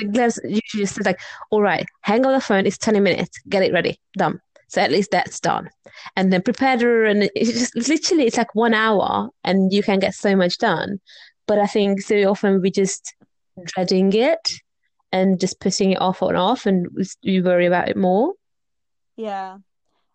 feel. 0.00 0.12
let's 0.12 0.38
usually 0.44 0.84
just 0.84 1.04
like 1.04 1.20
all 1.50 1.62
right 1.62 1.86
hang 2.02 2.26
on 2.26 2.32
the 2.32 2.40
phone 2.40 2.66
it's 2.66 2.78
20 2.78 3.00
minutes 3.00 3.38
get 3.48 3.62
it 3.62 3.72
ready 3.72 3.98
done. 4.16 4.40
So 4.68 4.80
at 4.80 4.90
least 4.90 5.10
that's 5.10 5.40
done. 5.40 5.70
And 6.16 6.32
then 6.32 6.42
prepare 6.42 6.76
the 6.76 7.06
and 7.08 7.30
it's 7.34 7.52
just 7.52 7.88
literally 7.88 8.26
it's 8.26 8.36
like 8.36 8.54
one 8.54 8.74
hour 8.74 9.30
and 9.44 9.72
you 9.72 9.82
can 9.82 9.98
get 9.98 10.14
so 10.14 10.34
much 10.34 10.58
done. 10.58 11.00
But 11.46 11.58
I 11.58 11.66
think 11.66 12.00
so 12.00 12.16
often 12.24 12.60
we 12.60 12.70
just 12.70 13.14
dreading 13.64 14.12
it 14.12 14.50
and 15.12 15.38
just 15.38 15.60
putting 15.60 15.92
it 15.92 16.00
off 16.00 16.20
and 16.20 16.36
off 16.36 16.66
and 16.66 16.88
we 17.24 17.40
worry 17.40 17.66
about 17.66 17.88
it 17.88 17.96
more. 17.96 18.34
Yeah. 19.16 19.58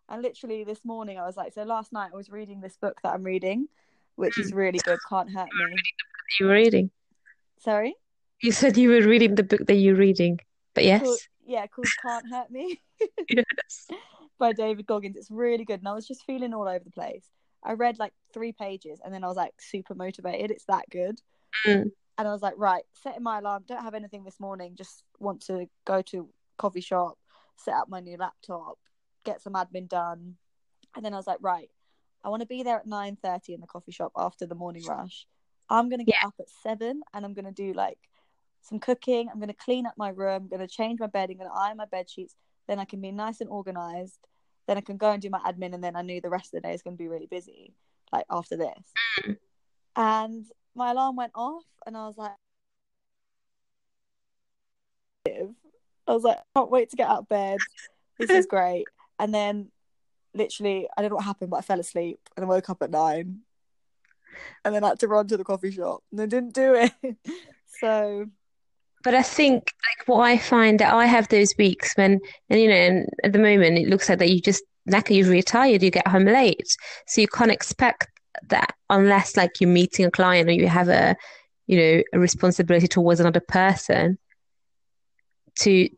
And 0.10 0.22
literally 0.22 0.66
this 0.66 0.84
morning 0.84 1.18
I 1.18 1.26
was 1.26 1.38
like, 1.38 1.54
so 1.54 1.64
last 1.64 1.94
night 1.94 2.12
I 2.14 2.18
was 2.18 2.30
reading 2.30 2.60
this 2.60 2.76
book 2.76 3.00
that 3.04 3.14
I'm 3.14 3.24
reading, 3.24 3.68
which 4.16 4.38
is 4.38 4.52
mm. 4.52 4.58
really 4.58 4.80
good, 4.80 5.00
Can't 5.08 5.32
Hurt 5.32 5.48
Me. 5.54 5.76
you 6.40 6.48
were 6.48 6.54
reading 6.54 6.92
Sorry? 7.64 7.96
you 8.42 8.52
said 8.52 8.76
you 8.76 8.90
were 8.90 9.08
reading 9.08 9.36
the 9.36 9.44
book 9.44 9.62
that 9.68 9.76
you're 9.76 9.96
reading 9.96 10.40
but 10.74 10.84
yes 10.84 11.04
Called, 11.04 11.20
yeah, 11.46 11.68
called 11.68 11.88
Can't 12.02 12.26
Hurt 12.30 12.52
Me 12.52 12.82
yes 13.30 13.88
by 14.42 14.52
David 14.52 14.88
Goggins. 14.88 15.16
It's 15.16 15.32
really 15.32 15.64
good. 15.64 15.80
And 15.80 15.88
I 15.88 15.94
was 15.94 16.06
just 16.06 16.26
feeling 16.26 16.54
all 16.54 16.68
over 16.68 16.84
the 16.84 16.92
place. 16.92 17.30
I 17.64 17.74
read 17.74 18.00
like 18.00 18.12
three 18.34 18.52
pages 18.52 19.00
and 19.06 19.14
then 19.14 19.24
I 19.24 19.28
was 19.28 19.38
like 19.38 19.54
super 19.62 19.96
motivated. 19.96 20.52
It's 20.52 20.66
that 20.66 20.90
good. 20.90 21.22
Mm. 21.66 21.92
And 22.18 22.28
I 22.28 22.32
was 22.32 22.42
like, 22.42 22.56
right, 22.58 22.84
setting 23.04 23.24
my 23.24 23.38
alarm. 23.38 23.64
Don't 23.68 23.84
have 23.84 23.94
anything 23.94 24.24
this 24.26 24.40
morning. 24.40 24.76
Just 24.76 25.04
want 25.20 25.46
to 25.46 25.68
go 25.86 26.02
to 26.02 26.28
coffee 26.58 26.82
shop, 26.82 27.18
set 27.56 27.76
up 27.76 27.88
my 27.88 28.00
new 28.00 28.18
laptop, 28.18 28.80
get 29.24 29.42
some 29.42 29.54
admin 29.54 29.88
done. 29.88 30.36
And 30.96 31.06
then 31.06 31.14
I 31.14 31.18
was 31.18 31.28
like, 31.28 31.40
right, 31.40 31.70
I 32.24 32.30
want 32.30 32.42
to 32.42 32.48
be 32.48 32.64
there 32.64 32.78
at 32.78 32.88
nine 32.88 33.18
thirty 33.24 33.54
in 33.54 33.62
the 33.62 33.68
coffee 33.68 33.92
shop 33.92 34.12
after 34.18 34.46
the 34.46 34.56
morning 34.56 34.84
rush. 34.86 35.28
I'm 35.72 35.90
gonna 35.90 36.04
get 36.04 36.24
up 36.24 36.34
at 36.40 36.50
seven 36.50 37.02
and 37.14 37.26
I'm 37.26 37.34
gonna 37.34 37.52
do 37.52 37.74
like 37.74 37.98
some 38.62 38.80
cooking. 38.80 39.30
I'm 39.32 39.40
gonna 39.40 39.54
clean 39.54 39.86
up 39.86 39.94
my 39.98 40.10
room. 40.10 40.44
I'm 40.44 40.48
gonna 40.50 40.68
change 40.68 41.00
my 41.00 41.08
bedding. 41.08 41.38
I'm 41.40 41.48
gonna 41.48 41.60
iron 41.60 41.78
my 41.78 41.86
bed 41.86 42.10
sheets. 42.10 42.36
Then 42.68 42.78
I 42.78 42.86
can 42.86 43.02
be 43.02 43.12
nice 43.12 43.42
and 43.42 43.50
organized. 43.50 44.20
Then 44.68 44.78
I 44.78 44.82
can 44.82 44.98
go 44.98 45.12
and 45.12 45.22
do 45.22 45.30
my 45.30 45.40
admin. 45.40 45.74
And 45.74 45.84
then 45.84 45.96
I 45.96 46.02
knew 46.02 46.22
the 46.22 46.30
rest 46.30 46.54
of 46.54 46.62
the 46.62 46.68
day 46.68 46.74
is 46.74 46.82
gonna 46.84 46.98
be 46.98 47.08
really 47.08 47.28
busy. 47.28 47.74
Like 48.12 48.26
after 48.30 48.58
this, 48.58 48.94
Mm. 49.24 49.38
and 49.96 50.46
my 50.76 50.92
alarm 50.92 51.16
went 51.16 51.32
off, 51.34 51.64
and 51.86 51.96
I 51.98 52.06
was 52.06 52.18
like, 52.18 52.32
I 55.28 56.14
was 56.14 56.24
like, 56.24 56.38
I 56.38 56.60
can't 56.60 56.72
wait 56.72 56.90
to 56.90 56.96
get 56.96 57.10
out 57.10 57.20
of 57.20 57.30
bed. 57.30 57.60
This 58.18 58.30
is 58.30 58.46
great. 58.50 58.86
And 59.20 59.34
then, 59.34 59.72
literally, 60.34 60.88
I 60.98 61.02
don't 61.02 61.10
know 61.12 61.16
what 61.18 61.26
happened, 61.26 61.52
but 61.52 61.58
I 61.58 61.62
fell 61.62 61.80
asleep 61.80 62.20
and 62.36 62.44
I 62.46 62.48
woke 62.48 62.70
up 62.70 62.82
at 62.82 62.92
nine, 62.92 63.42
and 64.64 64.74
then 64.74 64.84
had 64.84 65.00
to 65.00 65.08
run 65.08 65.28
to 65.28 65.38
the 65.38 65.44
coffee 65.44 65.72
shop, 65.72 66.04
and 66.12 66.22
I 66.22 66.26
didn't 66.26 66.54
do 66.54 66.76
it. 66.76 66.92
so 67.80 68.26
But 69.04 69.16
I 69.16 69.24
think 69.24 69.64
like 69.64 70.08
what 70.08 70.24
I 70.24 70.38
find 70.38 70.80
that 70.80 70.94
I 70.94 71.06
have 71.06 71.28
those 71.30 71.54
weeks 71.58 71.94
when 71.96 72.20
and 72.50 72.60
you 72.60 72.68
know 72.68 72.76
and 72.76 73.10
at 73.24 73.34
the 73.34 73.40
moment 73.40 73.78
it 73.78 73.88
looks 73.88 74.10
like 74.10 74.20
that 74.20 74.30
you 74.30 74.42
just 74.42 74.64
knackered, 74.90 75.18
you're 75.18 75.30
retired, 75.30 75.84
you 75.84 75.92
get 75.92 76.08
home 76.08 76.26
late. 76.26 76.76
So 77.08 77.22
you 77.22 77.28
can't 77.28 77.52
expect 77.52 78.08
that 78.48 78.74
unless 78.90 79.38
like 79.38 79.60
you're 79.60 79.70
meeting 79.70 80.06
a 80.06 80.12
client 80.12 80.50
or 80.50 80.54
you 80.54 80.68
have 80.68 80.90
a 80.90 81.16
you 81.68 81.78
know 81.78 82.04
a 82.14 82.20
responsibility 82.20 82.88
towards 82.88 83.20
another 83.20 83.42
person 83.42 84.18
to 85.60 85.90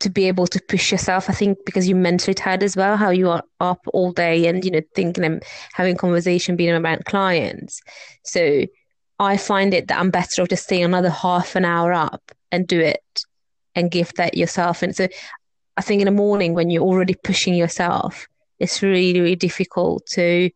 to 0.00 0.10
be 0.10 0.26
able 0.26 0.46
to 0.48 0.60
push 0.68 0.90
yourself. 0.90 1.30
I 1.30 1.32
think 1.32 1.58
because 1.64 1.88
you're 1.88 1.96
mentally 1.96 2.34
tired 2.34 2.62
as 2.62 2.76
well, 2.76 2.96
how 2.96 3.10
you 3.10 3.30
are 3.30 3.42
up 3.60 3.80
all 3.92 4.12
day 4.12 4.46
and 4.46 4.64
you 4.64 4.70
know 4.70 4.82
thinking 4.94 5.24
and 5.24 5.42
having 5.72 5.96
conversation, 5.96 6.56
being 6.56 6.74
around 6.74 7.04
clients. 7.04 7.80
So 8.24 8.66
I 9.18 9.36
find 9.36 9.74
it 9.74 9.88
that 9.88 9.98
I'm 9.98 10.10
better 10.10 10.42
off 10.42 10.48
just 10.48 10.64
staying 10.64 10.84
another 10.84 11.10
half 11.10 11.54
an 11.54 11.64
hour 11.64 11.92
up 11.92 12.32
and 12.50 12.66
do 12.66 12.80
it 12.80 13.24
and 13.74 13.90
give 13.90 14.12
that 14.14 14.36
yourself. 14.36 14.82
And 14.82 14.96
so 14.96 15.08
I 15.76 15.82
think 15.82 16.00
in 16.00 16.06
the 16.06 16.10
morning 16.10 16.54
when 16.54 16.70
you're 16.70 16.82
already 16.82 17.14
pushing 17.14 17.54
yourself, 17.54 18.26
it's 18.58 18.82
really, 18.82 19.20
really 19.20 19.36
difficult 19.36 20.06
to 20.12 20.50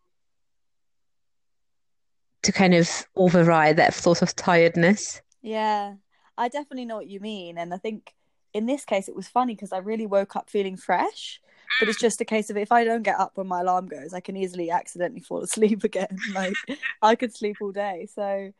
to 2.43 2.53
kind 2.53 2.75
of 2.75 3.07
override 3.17 3.79
that 3.79 3.95
sort 3.95 4.21
of 4.21 4.37
tiredness. 4.37 5.23
Yeah, 5.41 5.95
I 6.37 6.49
definitely 6.49 6.85
know 6.85 6.97
what 6.97 7.09
you 7.09 7.21
mean. 7.21 7.57
And 7.57 7.73
I 7.73 7.79
think 7.79 8.13
in 8.55 8.67
this 8.67 8.85
case, 8.85 9.09
it 9.09 9.17
was 9.17 9.29
funny 9.29 9.55
because 9.55 9.73
I 9.73 9.79
really 9.79 10.07
woke 10.07 10.37
up 10.37 10.49
feeling 10.49 10.77
fresh. 10.77 11.41
But 11.81 11.89
it's 11.89 12.01
just 12.01 12.21
a 12.21 12.25
case 12.25 12.51
of 12.51 12.57
if 12.57 12.71
I 12.71 12.85
don't 12.85 13.03
get 13.03 13.19
up 13.19 13.33
when 13.35 13.49
my 13.49 13.61
alarm 13.61 13.89
goes, 13.89 14.15
I 14.15 14.21
can 14.21 14.37
easily 14.37 14.71
accidentally 14.71 15.21
fall 15.21 15.43
asleep 15.43 15.83
again. 15.85 16.17
Like 16.33 16.55
I 17.03 17.17
could 17.17 17.35
sleep 17.35 17.57
all 17.61 17.73
day. 17.73 18.07
So 18.15 18.53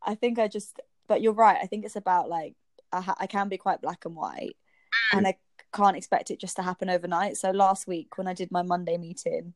I 0.00 0.14
think 0.14 0.38
I 0.38 0.46
just, 0.46 0.80
but 1.08 1.20
you're 1.20 1.32
right. 1.32 1.58
I 1.60 1.66
think 1.66 1.84
it's 1.84 1.96
about 1.96 2.28
like, 2.28 2.54
I, 2.92 3.00
ha- 3.00 3.16
I 3.18 3.26
can 3.26 3.48
be 3.48 3.58
quite 3.58 3.82
black 3.82 4.04
and 4.04 4.14
white 4.14 4.56
mm. 5.12 5.18
and 5.18 5.26
I 5.26 5.36
can't 5.72 5.96
expect 5.96 6.30
it 6.30 6.38
just 6.38 6.54
to 6.56 6.62
happen 6.62 6.88
overnight. 6.88 7.36
So 7.36 7.50
last 7.50 7.88
week 7.88 8.16
when 8.16 8.28
I 8.28 8.34
did 8.34 8.52
my 8.52 8.62
Monday 8.62 8.98
meeting, 8.98 9.54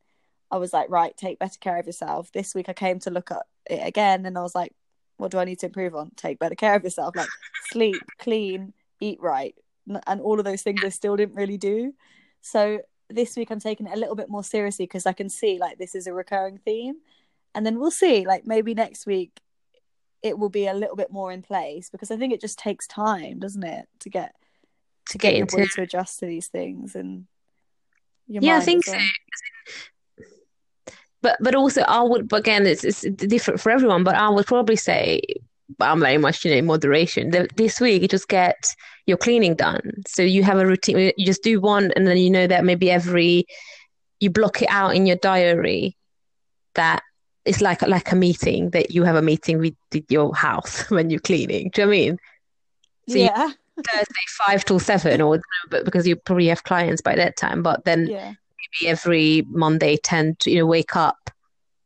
I 0.51 0.57
was 0.57 0.73
like, 0.73 0.91
right, 0.91 1.17
take 1.17 1.39
better 1.39 1.59
care 1.61 1.79
of 1.79 1.87
yourself. 1.87 2.33
This 2.33 2.53
week 2.53 2.69
I 2.69 2.73
came 2.73 2.99
to 3.01 3.11
look 3.11 3.31
at 3.31 3.43
it 3.71 3.87
again 3.87 4.27
and 4.27 4.37
I 4.37 4.43
was 4.43 4.57
like, 4.57 4.73
what 5.19 5.31
do 5.31 5.39
I 5.39 5.45
need 5.45 5.61
to 5.61 5.67
improve 5.67 5.95
on? 5.95 6.11
Take 6.17 6.39
better 6.39 6.55
care 6.55 6.75
of 6.75 6.83
yourself, 6.83 7.15
like 7.15 7.29
sleep, 7.71 7.97
clean, 8.19 8.73
eat 9.01 9.21
right, 9.21 9.55
and 10.07 10.21
all 10.21 10.39
of 10.39 10.45
those 10.45 10.63
things 10.63 10.83
I 10.85 10.91
still 10.91 11.17
didn't 11.17 11.37
really 11.37 11.59
do. 11.59 11.95
So 12.41 12.81
this 13.11 13.37
week 13.37 13.51
I'm 13.51 13.61
taking 13.61 13.87
it 13.87 13.95
a 13.95 13.99
little 13.99 14.15
bit 14.15 14.29
more 14.29 14.45
seriously 14.45 14.85
because 14.85 15.07
I 15.07 15.13
can 15.13 15.29
see 15.29 15.59
like 15.59 15.79
this 15.79 15.95
is 15.95 16.07
a 16.07 16.13
recurring 16.13 16.59
theme, 16.59 16.97
and 17.55 17.65
then 17.65 17.79
we'll 17.79 17.91
see. 17.91 18.27
Like 18.27 18.47
maybe 18.47 18.75
next 18.75 19.07
week 19.07 19.41
it 20.23 20.39
will 20.39 20.49
be 20.51 20.67
a 20.67 20.75
little 20.75 20.97
bit 20.97 21.13
more 21.13 21.33
in 21.33 21.43
place 21.43 21.91
because 21.91 22.11
I 22.11 22.17
think 22.17 22.33
it 22.33 22.41
just 22.41 22.59
takes 22.59 22.87
time, 22.87 23.39
doesn't 23.39 23.63
it, 23.63 23.89
to 24.01 24.11
get 24.11 24.35
To 25.11 25.19
get 25.19 25.35
your 25.35 25.43
into 25.43 25.57
body 25.57 25.69
to 25.75 25.83
adjust 25.83 26.19
to 26.21 26.27
these 26.27 26.49
things 26.49 26.95
and 26.95 27.27
your 28.27 28.43
Yeah, 28.43 28.57
I 28.57 28.61
think 28.61 28.85
so. 28.85 28.99
But 31.23 31.39
but 31.41 31.55
also 31.55 31.83
I 31.83 32.03
would 32.03 32.29
but 32.29 32.41
again 32.41 32.67
it's 32.67 32.85
it's 32.85 33.03
different 33.03 33.61
for 33.61 33.71
everyone, 33.71 34.05
but 34.05 34.15
I 34.15 34.29
would 34.29 34.47
probably 34.47 34.77
say 34.77 35.21
I'm 35.81 36.01
very 36.01 36.19
much 36.19 36.45
you 36.45 36.51
know 36.51 36.59
in 36.59 36.67
moderation. 36.67 37.31
The, 37.31 37.49
this 37.57 37.81
week 37.81 38.03
you 38.03 38.09
just 38.09 38.29
get 38.29 38.75
your 39.09 39.17
cleaning 39.17 39.55
done. 39.55 40.03
So 40.07 40.23
you 40.23 40.45
have 40.45 40.59
a 40.59 40.67
routine 40.67 41.13
you 41.17 41.27
just 41.27 41.43
do 41.43 41.61
one 41.61 41.91
and 41.97 42.07
then 42.07 42.19
you 42.19 42.31
know 42.31 42.47
that 42.47 42.65
maybe 42.65 42.91
every 42.91 43.47
you 44.21 44.31
block 44.31 44.63
it 44.63 44.69
out 44.71 44.95
in 44.95 45.07
your 45.07 45.17
diary 45.17 45.97
that 46.75 47.03
it's 47.47 47.63
like 47.63 47.81
like 47.83 48.13
a 48.13 48.17
meeting 48.17 48.71
that 48.71 48.91
you 48.91 49.05
have 49.05 49.17
a 49.17 49.23
meeting 49.23 49.59
with, 49.59 49.75
your 50.11 50.35
house 50.35 50.89
when 50.91 51.09
you're 51.09 51.21
cleaning. 51.21 51.71
Do 51.73 51.81
you 51.81 51.87
know 51.87 51.91
what 51.91 51.97
I 51.97 51.99
mean? 51.99 52.19
So 53.09 53.17
yeah, 53.17 53.51
Thursday 53.77 54.27
five 54.29 54.65
till 54.65 54.79
seven 54.79 55.23
or 55.23 55.41
but 55.71 55.87
because 55.87 56.07
you 56.07 56.15
probably 56.15 56.49
have 56.49 56.65
clients 56.65 57.01
by 57.01 57.17
that 57.17 57.37
time, 57.39 57.63
but 57.63 57.87
then 57.87 58.07
yeah, 58.07 58.35
maybe 58.61 58.91
every 58.91 59.47
Monday 59.49 59.97
tend 59.97 60.39
to 60.41 60.51
you 60.51 60.59
know 60.59 60.67
wake 60.67 60.95
up 60.95 61.31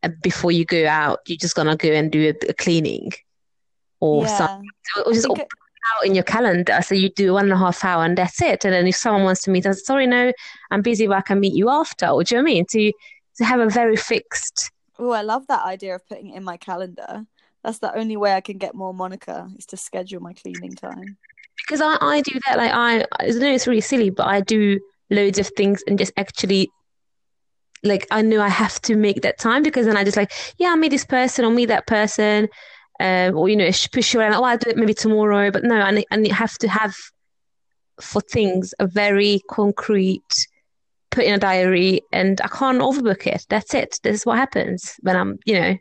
and 0.03 0.21
before 0.21 0.51
you 0.51 0.65
go 0.65 0.89
out, 0.89 1.21
you're 1.27 1.39
just 1.39 1.55
gonna 1.55 1.77
go 1.77 1.91
and 1.91 2.11
do 2.11 2.31
a, 2.31 2.49
a 2.49 2.55
cleaning 2.55 3.13
or 4.01 4.25
yeah. 4.25 4.37
something. 4.37 4.69
So 4.97 5.37
it 5.85 5.91
I 5.91 6.03
was 6.03 6.07
just 6.07 6.07
think 6.07 6.07
all 6.07 6.07
out 6.07 6.07
in 6.07 6.15
your 6.15 6.25
calendar. 6.25 6.79
So 6.83 6.95
you 6.95 7.09
do 7.09 7.33
one 7.33 7.45
and 7.45 7.53
a 7.53 7.57
half 7.57 7.85
hour 7.85 8.05
and 8.05 8.19
that's 8.19 8.43
it. 8.43 8.65
And 8.65 8.75
then 8.75 8.87
if 8.87 8.97
someone 8.97 9.25
wants 9.25 9.43
to 9.43 9.51
meet 9.51 9.67
us, 9.67 9.85
sorry, 9.85 10.07
no, 10.07 10.33
I'm 10.71 10.83
busy, 10.83 11.07
but 11.07 11.17
I 11.17 11.23
can 11.23 11.41
meet 11.41 11.55
you 11.55 11.71
after. 11.71 12.09
Or 12.09 12.25
do 12.25 12.35
you 12.35 12.43
know 12.43 12.45
I 12.51 12.53
mean? 12.55 12.67
To 12.71 12.93
to 13.37 13.45
have 13.45 13.61
a 13.61 13.69
very 13.69 13.97
fixed. 13.97 14.71
Oh, 14.99 15.11
I 15.11 15.23
love 15.23 15.47
that 15.49 15.65
idea 15.65 15.95
of 15.95 16.07
putting 16.09 16.31
it 16.31 16.37
in 16.37 16.45
my 16.45 16.57
calendar. 16.57 17.27
That's 17.65 17.79
the 17.79 17.97
only 17.97 18.17
way 18.17 18.35
I 18.35 18.41
can 18.41 18.59
get 18.59 18.75
more 18.75 18.93
Monica 18.93 19.49
is 19.57 19.67
to 19.67 19.77
schedule 19.77 20.21
my 20.21 20.33
cleaning 20.33 20.75
time. 20.75 21.17
Because 21.57 21.81
I, 21.81 21.97
I 22.01 22.21
do 22.21 22.39
that, 22.47 22.59
like 22.59 22.73
I, 22.73 23.07
I 23.21 23.31
know 23.31 23.53
it's 23.53 23.67
really 23.67 23.81
silly, 23.81 24.11
but 24.11 24.27
I 24.27 24.41
do 24.41 24.81
loads 25.11 25.39
of 25.39 25.49
things 25.57 25.83
and 25.87 25.99
just 25.99 26.13
actually, 26.17 26.71
like 27.85 28.07
I 28.11 28.23
know 28.23 28.41
I 28.43 28.49
have 28.49 28.81
to 28.83 28.97
make 28.97 29.23
that 29.23 29.39
time 29.39 29.63
because 29.63 29.87
then 29.87 29.97
I 29.97 30.05
just 30.05 30.17
like, 30.17 30.33
yeah, 30.59 30.71
I'll 30.71 30.77
meet 30.77 30.91
this 30.91 31.05
person, 31.05 31.45
I'll 31.45 31.51
meet 31.51 31.67
that 31.67 31.87
person, 31.87 32.49
um, 33.03 33.37
or 33.37 33.49
you 33.49 33.57
know, 33.57 33.69
push 33.93 34.15
you 34.15 34.21
around. 34.21 34.35
Oh, 34.35 34.45
I'll 34.45 34.57
do 34.57 34.71
it 34.71 34.77
maybe 34.77 34.95
tomorrow, 34.95 35.51
but 35.51 35.65
no, 35.65 35.75
and 35.75 36.05
I 36.11 36.17
ne- 36.17 36.29
have 36.29 36.57
to 36.59 36.69
have 36.69 36.95
for 38.01 38.21
things 38.21 38.75
a 38.79 38.87
very 38.87 39.41
concrete, 39.51 40.47
put 41.11 41.25
in 41.25 41.35
a 41.35 41.39
diary, 41.39 42.03
and 42.13 42.41
I 42.41 42.49
can't 42.49 42.79
overbook 42.79 43.27
it. 43.27 43.45
That's 43.49 43.75
it. 43.75 43.99
This 44.05 44.21
is 44.21 44.27
what 44.27 44.39
happens 44.39 44.95
when 45.01 45.17
I'm, 45.17 45.39
you 45.45 45.61
know, 45.61 45.77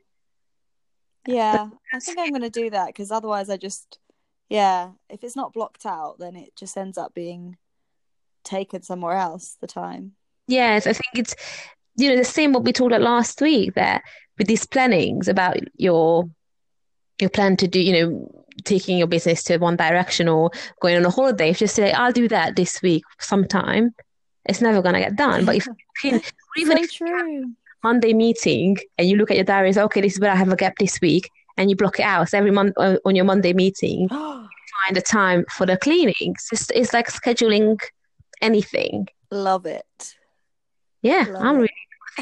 Yeah, 1.28 1.70
I 1.94 2.00
think 2.00 2.18
I'm 2.18 2.32
going 2.32 2.42
to 2.42 2.50
do 2.50 2.72
that 2.72 2.88
because 2.88 3.12
otherwise 3.12 3.52
I 3.52 3.58
just, 3.58 4.00
yeah, 4.50 4.92
if 5.08 5.24
it's 5.24 5.36
not 5.36 5.54
blocked 5.54 5.86
out, 5.86 6.18
then 6.18 6.36
it 6.36 6.56
just 6.56 6.76
ends 6.76 6.98
up 6.98 7.14
being 7.14 7.58
taken 8.44 8.82
somewhere 8.82 9.16
else, 9.16 9.58
the 9.62 9.68
time. 9.68 10.14
Yes, 10.48 10.88
I 10.88 10.94
think 10.94 11.14
it's 11.16 11.36
you 11.98 12.10
know 12.10 12.18
the 12.18 12.26
same 12.26 12.52
what 12.52 12.64
we 12.64 12.74
talked 12.74 12.92
about 12.92 13.02
last 13.02 13.40
week 13.42 13.76
that 13.76 14.02
with 14.38 14.48
these 14.48 14.66
plannings 14.66 15.28
about 15.28 15.58
your 15.76 16.30
your 17.22 17.30
plan 17.30 17.58
to 17.58 17.68
do 17.68 17.80
you 17.80 17.94
know 17.94 18.44
taking 18.64 18.98
your 18.98 19.08
business 19.08 19.44
to 19.44 19.58
one 19.58 19.76
direction 19.76 20.28
or 20.28 20.52
going 20.82 20.98
on 20.98 21.06
a 21.06 21.10
holiday. 21.10 21.50
If 21.50 21.62
you 21.62 21.68
just 21.68 21.76
say 21.76 21.92
I'll 21.92 22.12
do 22.12 22.28
that 22.28 22.56
this 22.56 22.82
week 22.82 23.04
sometime, 23.20 23.94
it's 24.46 24.62
never 24.62 24.82
gonna 24.82 25.00
get 25.00 25.16
done. 25.16 25.46
But 25.46 25.56
if 25.56 25.68
you 26.04 26.12
can, 26.12 26.22
even 26.58 26.78
so 26.78 26.84
if 26.84 27.00
you 27.00 27.56
Monday 27.84 28.14
meeting 28.14 28.78
and 28.98 29.10
you 29.10 29.18
look 29.18 29.32
at 29.32 29.38
your 29.38 29.46
diary, 29.46 29.70
and 29.70 29.76
say, 29.76 29.82
okay, 29.84 30.02
this 30.02 30.14
is 30.14 30.20
where 30.20 30.32
I 30.32 30.36
have 30.36 30.50
a 30.50 30.56
gap 30.56 30.74
this 30.80 31.00
week, 31.02 31.30
and 31.58 31.70
you 31.70 31.76
block 31.76 32.00
it 32.00 32.04
out. 32.04 32.30
So 32.30 32.38
every 32.38 32.52
month 32.52 32.74
uh, 32.78 32.98
on 33.06 33.16
your 33.16 33.26
Monday 33.26 33.54
meeting, 33.54 34.08
find 34.10 34.98
a 34.98 35.02
time 35.02 35.46
for 35.50 35.66
the 35.66 35.78
cleaning. 35.78 36.36
It's 36.52 36.70
it's 36.72 36.94
like 36.94 37.08
scheduling 37.08 37.80
anything. 38.42 39.08
Love 39.32 39.66
it. 39.66 40.16
Yeah, 41.02 41.26
Love 41.30 41.42
I'm 41.42 41.56
really. 41.56 41.70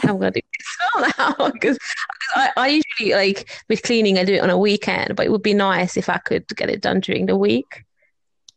I'm 0.04 0.19
gonna 0.19 0.32
do 0.32 0.41
this 0.58 1.17
now 1.17 1.52
because 1.52 1.78
I, 2.36 2.52
I 2.58 2.67
usually 2.67 3.15
like 3.15 3.49
with 3.69 3.84
cleaning 3.84 4.17
I 4.17 4.23
do 4.23 4.34
it 4.34 4.43
on 4.43 4.49
a 4.49 4.58
weekend, 4.58 5.15
but 5.15 5.25
it 5.25 5.32
would 5.32 5.43
be 5.43 5.54
nice 5.54 5.97
if 5.97 6.10
I 6.10 6.17
could 6.17 6.47
get 6.56 6.69
it 6.69 6.82
done 6.82 6.99
during 6.99 7.25
the 7.25 7.38
week. 7.38 7.86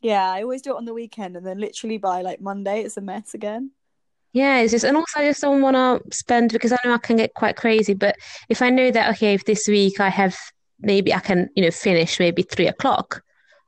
Yeah, 0.01 0.31
I 0.31 0.43
always 0.43 0.63
do 0.63 0.73
it 0.73 0.77
on 0.77 0.85
the 0.85 0.95
weekend 0.95 1.37
and 1.37 1.47
then 1.47 1.59
literally 1.59 1.99
by 1.99 2.23
like 2.23 2.41
Monday 2.41 2.83
it's 2.83 2.97
a 2.97 3.01
mess 3.01 3.35
again. 3.35 3.71
Yeah, 4.33 4.61
it's 4.61 4.73
just 4.73 4.85
and 4.85 4.97
also 4.97 5.21
I 5.21 5.29
just 5.29 5.43
don't 5.43 5.63
want 5.63 5.77
to 5.77 6.17
spend 6.17 6.53
because 6.53 6.73
I 6.73 6.79
know 6.85 6.95
I 6.95 6.99
can 6.99 7.17
get 7.17 7.35
quite 7.35 7.57
crazy. 7.57 7.95
But 7.95 8.17
if 8.49 8.63
I 8.63 8.71
know 8.71 8.91
that 8.91 9.11
okay, 9.15 9.35
if 9.35 9.45
this 9.45 9.69
week 9.69 10.01
I 10.01 10.09
have 10.09 10.37
maybe 10.81 11.15
I 11.15 11.21
can 11.21 11.49
you 11.55 11.63
know 11.63 11.71
finish 11.71 12.19
maybe 12.19 12.43
three 12.43 12.67
o'clock 12.67 13.23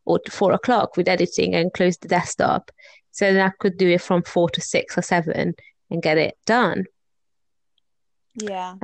or 0.06 0.20
four 0.30 0.52
o'clock 0.52 0.96
with 0.96 1.08
editing 1.08 1.54
and 1.54 1.72
close 1.72 1.96
the 1.98 2.08
desktop, 2.08 2.70
so 3.10 3.32
then 3.32 3.46
I 3.46 3.52
could 3.58 3.76
do 3.76 3.88
it 3.88 4.00
from 4.00 4.22
four 4.22 4.48
to 4.50 4.60
six 4.60 4.98
or 4.98 5.02
seven 5.02 5.54
and 5.90 6.02
get 6.02 6.18
it 6.18 6.36
done. 6.46 6.84
Yeah. 8.36 8.76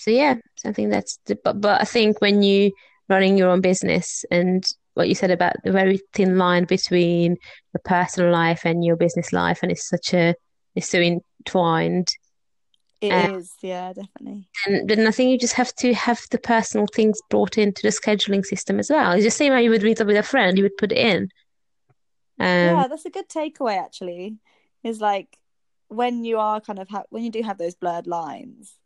so 0.00 0.10
yeah, 0.10 0.34
so 0.56 0.70
I 0.70 0.72
think 0.72 0.90
that's 0.90 1.18
the, 1.26 1.38
but 1.44 1.60
but 1.60 1.80
I 1.80 1.84
think 1.84 2.20
when 2.20 2.42
you 2.42 2.72
running 3.08 3.36
your 3.36 3.50
own 3.50 3.60
business 3.60 4.24
and 4.30 4.64
what 4.94 5.08
you 5.08 5.14
said 5.14 5.30
about 5.30 5.56
the 5.64 5.72
very 5.72 6.00
thin 6.14 6.38
line 6.38 6.64
between 6.64 7.36
your 7.72 7.80
personal 7.84 8.32
life 8.32 8.62
and 8.64 8.84
your 8.84 8.96
business 8.96 9.32
life, 9.32 9.60
and 9.62 9.70
it's 9.70 9.88
such 9.88 10.14
a 10.14 10.34
it's 10.74 10.88
so 10.88 11.00
entwined. 11.00 12.08
It 13.00 13.12
Uh, 13.12 13.28
is, 13.36 13.52
yeah, 13.62 13.92
definitely. 13.92 14.48
And 14.66 14.88
then 14.88 15.06
I 15.06 15.10
think 15.10 15.30
you 15.30 15.38
just 15.38 15.54
have 15.54 15.74
to 15.76 15.94
have 15.94 16.20
the 16.30 16.38
personal 16.38 16.86
things 16.94 17.18
brought 17.30 17.56
into 17.56 17.82
the 17.82 17.88
scheduling 17.88 18.44
system 18.44 18.78
as 18.78 18.90
well. 18.90 19.12
It's 19.12 19.24
the 19.24 19.30
same 19.30 19.52
way 19.52 19.64
you 19.64 19.70
would 19.70 19.82
meet 19.82 20.00
up 20.00 20.06
with 20.06 20.16
a 20.16 20.22
friend, 20.22 20.58
you 20.58 20.64
would 20.64 20.76
put 20.76 20.92
it 20.92 20.98
in. 20.98 21.28
Um, 22.38 22.76
yeah, 22.76 22.86
that's 22.88 23.04
a 23.04 23.10
good 23.10 23.28
takeaway 23.28 23.78
actually. 23.78 24.36
Is 24.82 25.00
like 25.00 25.38
when 25.88 26.24
you 26.24 26.38
are 26.38 26.60
kind 26.60 26.78
of 26.78 26.88
ha- 26.88 27.04
when 27.10 27.22
you 27.22 27.30
do 27.30 27.42
have 27.42 27.58
those 27.58 27.74
blurred 27.74 28.06
lines. 28.06 28.76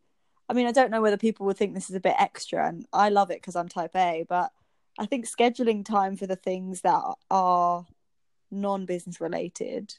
I 0.47 0.53
mean, 0.53 0.67
I 0.67 0.71
don't 0.71 0.91
know 0.91 1.01
whether 1.01 1.17
people 1.17 1.45
would 1.45 1.57
think 1.57 1.73
this 1.73 1.89
is 1.89 1.95
a 1.95 2.01
bit 2.01 2.15
extra, 2.19 2.67
and 2.67 2.85
I 2.93 3.09
love 3.09 3.31
it 3.31 3.41
because 3.41 3.55
I'm 3.55 3.69
type 3.69 3.95
A, 3.95 4.25
but 4.27 4.51
I 4.97 5.05
think 5.05 5.25
scheduling 5.25 5.83
time 5.83 6.15
for 6.15 6.27
the 6.27 6.35
things 6.35 6.81
that 6.81 7.01
are 7.29 7.85
non-business 8.51 9.19
related 9.19 9.93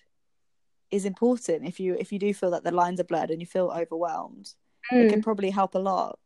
is 0.91 1.05
important. 1.05 1.67
If 1.67 1.81
you 1.81 1.97
if 1.99 2.13
you 2.13 2.19
do 2.19 2.33
feel 2.33 2.53
that 2.53 2.65
the 2.65 2.71
lines 2.71 3.01
are 3.01 3.05
blurred 3.05 3.31
and 3.31 3.41
you 3.41 3.47
feel 3.47 3.73
overwhelmed, 3.75 4.55
it 4.91 4.95
mm. 4.95 5.11
can 5.11 5.23
probably 5.23 5.51
help 5.51 5.75
a 5.75 5.79
lot. 5.79 6.19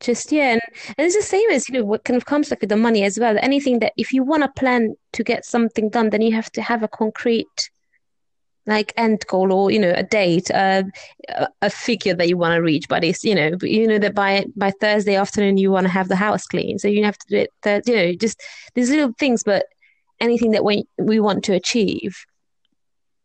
Just 0.00 0.32
yeah, 0.32 0.52
and, 0.52 0.60
and 0.98 1.06
it's 1.06 1.16
the 1.16 1.22
same 1.22 1.48
as 1.50 1.68
you 1.68 1.78
know 1.78 1.84
what 1.84 2.04
kind 2.04 2.16
of 2.16 2.24
comes 2.24 2.50
like 2.50 2.60
with 2.60 2.70
the 2.70 2.76
money 2.76 3.04
as 3.04 3.18
well. 3.18 3.36
Anything 3.40 3.80
that 3.80 3.92
if 3.96 4.12
you 4.12 4.22
want 4.22 4.42
to 4.42 4.60
plan 4.60 4.94
to 5.12 5.24
get 5.24 5.44
something 5.44 5.88
done, 5.90 6.10
then 6.10 6.22
you 6.22 6.32
have 6.32 6.50
to 6.52 6.62
have 6.62 6.82
a 6.82 6.88
concrete 6.88 7.70
like 8.66 8.92
end 8.96 9.24
goal 9.26 9.52
or 9.52 9.70
you 9.70 9.78
know 9.78 9.92
a 9.94 10.02
date, 10.02 10.50
uh, 10.50 10.84
a, 11.28 11.48
a 11.62 11.70
figure 11.70 12.14
that 12.14 12.28
you 12.28 12.36
want 12.36 12.54
to 12.54 12.62
reach 12.62 12.88
but 12.88 13.04
it's 13.04 13.24
You 13.24 13.34
know, 13.34 13.56
you 13.62 13.86
know 13.86 13.98
that 13.98 14.14
by 14.14 14.44
by 14.56 14.70
Thursday 14.80 15.16
afternoon 15.16 15.56
you 15.56 15.70
want 15.70 15.84
to 15.84 15.92
have 15.92 16.08
the 16.08 16.16
house 16.16 16.46
clean, 16.46 16.78
so 16.78 16.88
you 16.88 17.04
have 17.04 17.18
to 17.18 17.26
do 17.28 17.36
it. 17.38 17.50
Th- 17.62 17.82
you 17.86 17.96
know, 17.96 18.12
just 18.14 18.40
these 18.74 18.90
little 18.90 19.12
things, 19.18 19.42
but 19.42 19.66
anything 20.20 20.52
that 20.52 20.64
we 20.64 20.84
we 20.98 21.20
want 21.20 21.44
to 21.44 21.54
achieve, 21.54 22.24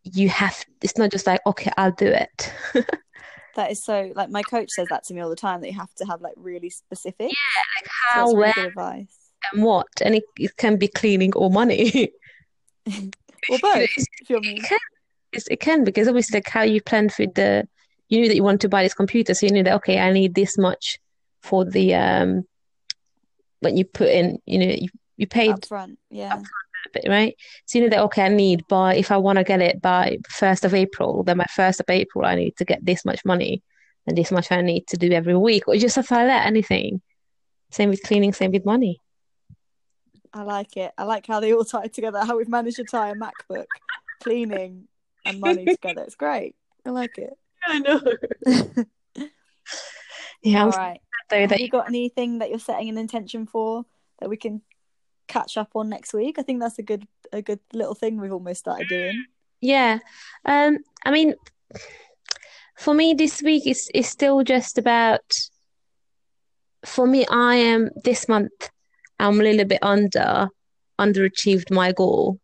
you 0.03 0.29
have. 0.29 0.65
It's 0.81 0.97
not 0.97 1.11
just 1.11 1.27
like 1.27 1.41
okay, 1.45 1.71
I'll 1.77 1.91
do 1.91 2.07
it. 2.07 2.53
That 3.55 3.71
is 3.71 3.83
so 3.83 4.11
like 4.15 4.29
my 4.29 4.43
coach 4.43 4.69
says 4.69 4.87
that 4.91 5.03
to 5.05 5.15
me 5.15 5.21
all 5.21 5.31
the 5.31 5.35
time 5.35 5.61
that 5.61 5.71
you 5.71 5.79
have 5.79 5.91
to 5.95 6.05
have 6.05 6.21
like 6.21 6.35
really 6.37 6.69
specific. 6.69 7.21
yeah 7.21 7.63
like 7.75 7.89
how, 7.89 8.25
that's 8.25 8.35
really 8.35 8.53
where, 8.55 8.67
advice. 8.67 9.17
and 9.51 9.63
what, 9.63 9.87
and 10.03 10.13
it, 10.13 10.25
it 10.37 10.55
can 10.57 10.77
be 10.77 10.87
cleaning 10.87 11.33
or 11.33 11.49
money. 11.49 12.13
Or 13.49 13.57
both, 13.59 13.89
if 13.95 14.29
you're 14.29 14.41
me. 14.41 14.61
It 15.31 15.35
can, 15.35 15.39
it's, 15.39 15.47
it 15.47 15.59
can 15.59 15.83
because 15.83 16.07
obviously 16.07 16.37
like 16.37 16.49
how 16.49 16.63
you 16.63 16.81
plan 16.81 17.09
for 17.09 17.25
the 17.25 17.67
you 18.09 18.21
knew 18.21 18.27
that 18.29 18.35
you 18.35 18.43
want 18.43 18.61
to 18.61 18.69
buy 18.69 18.83
this 18.83 18.93
computer, 18.93 19.33
so 19.33 19.45
you 19.45 19.51
knew 19.51 19.63
that 19.63 19.75
okay, 19.75 19.99
I 19.99 20.11
need 20.11 20.35
this 20.35 20.57
much 20.57 20.99
for 21.41 21.65
the 21.65 21.95
um 21.95 22.45
when 23.59 23.75
you 23.75 23.85
put 23.85 24.09
in, 24.09 24.39
you 24.45 24.59
know, 24.59 24.75
you, 24.77 24.87
you 25.17 25.27
paid 25.27 25.51
Up 25.51 25.65
front, 25.65 25.97
yeah. 26.09 26.37
a 26.37 26.89
bit, 26.93 27.05
right? 27.07 27.35
So 27.65 27.79
you 27.79 27.85
know 27.85 27.89
that 27.89 28.03
okay, 28.03 28.25
I 28.25 28.29
need 28.29 28.67
by 28.67 28.95
if 28.95 29.11
I 29.11 29.17
want 29.17 29.37
to 29.37 29.43
get 29.43 29.61
it 29.61 29.81
by 29.81 30.19
first 30.29 30.63
of 30.63 30.73
April, 30.73 31.23
then 31.23 31.37
by 31.37 31.45
first 31.53 31.79
of 31.79 31.89
April 31.89 32.25
I 32.25 32.35
need 32.35 32.55
to 32.57 32.65
get 32.65 32.85
this 32.85 33.03
much 33.03 33.25
money 33.25 33.63
and 34.05 34.17
this 34.17 34.31
much 34.31 34.51
I 34.51 34.61
need 34.61 34.87
to 34.87 34.97
do 34.97 35.11
every 35.11 35.35
week, 35.35 35.67
or 35.67 35.75
just 35.75 35.95
stuff 35.95 36.11
like 36.11 36.27
that, 36.27 36.47
anything. 36.47 37.01
Same 37.71 37.89
with 37.89 38.01
cleaning, 38.03 38.31
same 38.31 38.51
with 38.51 38.65
money. 38.65 39.01
I 40.33 40.43
like 40.43 40.77
it. 40.77 40.93
I 40.97 41.03
like 41.03 41.27
how 41.27 41.39
they 41.39 41.53
all 41.53 41.65
tie 41.65 41.87
together. 41.87 42.23
How 42.23 42.37
we've 42.37 42.47
managed 42.47 42.77
to 42.77 42.85
tie 42.85 43.09
a 43.09 43.15
MacBook, 43.15 43.65
cleaning, 44.23 44.87
and 45.27 45.39
money 45.39 45.65
together. 45.65 46.03
It's 46.03 46.15
great. 46.15 46.55
I 46.85 46.89
like 46.91 47.17
it. 47.17 47.33
I 47.65 47.79
know. 47.79 48.01
Yeah, 50.41 50.65
all 50.65 50.71
right. 50.71 51.01
so 51.29 51.39
Have 51.39 51.49
that 51.49 51.59
you 51.59 51.69
got 51.69 51.87
anything 51.87 52.39
that 52.39 52.49
you're 52.49 52.59
setting 52.59 52.89
an 52.89 52.97
intention 52.97 53.45
for 53.45 53.85
that 54.19 54.29
we 54.29 54.37
can 54.37 54.61
catch 55.27 55.57
up 55.57 55.71
on 55.75 55.89
next 55.89 56.13
week? 56.13 56.37
I 56.39 56.41
think 56.41 56.59
that's 56.59 56.79
a 56.79 56.83
good 56.83 57.07
a 57.33 57.41
good 57.41 57.59
little 57.73 57.95
thing 57.95 58.19
we've 58.19 58.31
almost 58.31 58.59
started 58.61 58.87
doing. 58.87 59.25
Yeah. 59.59 59.99
Um, 60.45 60.79
I 61.05 61.11
mean, 61.11 61.33
for 62.77 62.93
me, 62.93 63.13
this 63.13 63.41
week 63.41 63.67
is 63.67 63.89
is 63.93 64.07
still 64.07 64.43
just 64.43 64.77
about. 64.77 65.33
For 66.85 67.07
me, 67.07 67.25
I 67.29 67.55
am 67.55 67.89
this 68.03 68.29
month. 68.29 68.69
I'm 69.19 69.39
a 69.39 69.43
little 69.43 69.65
bit 69.65 69.79
under 69.81 70.47
underachieved 70.99 71.71
my 71.71 71.91
goal, 71.91 72.39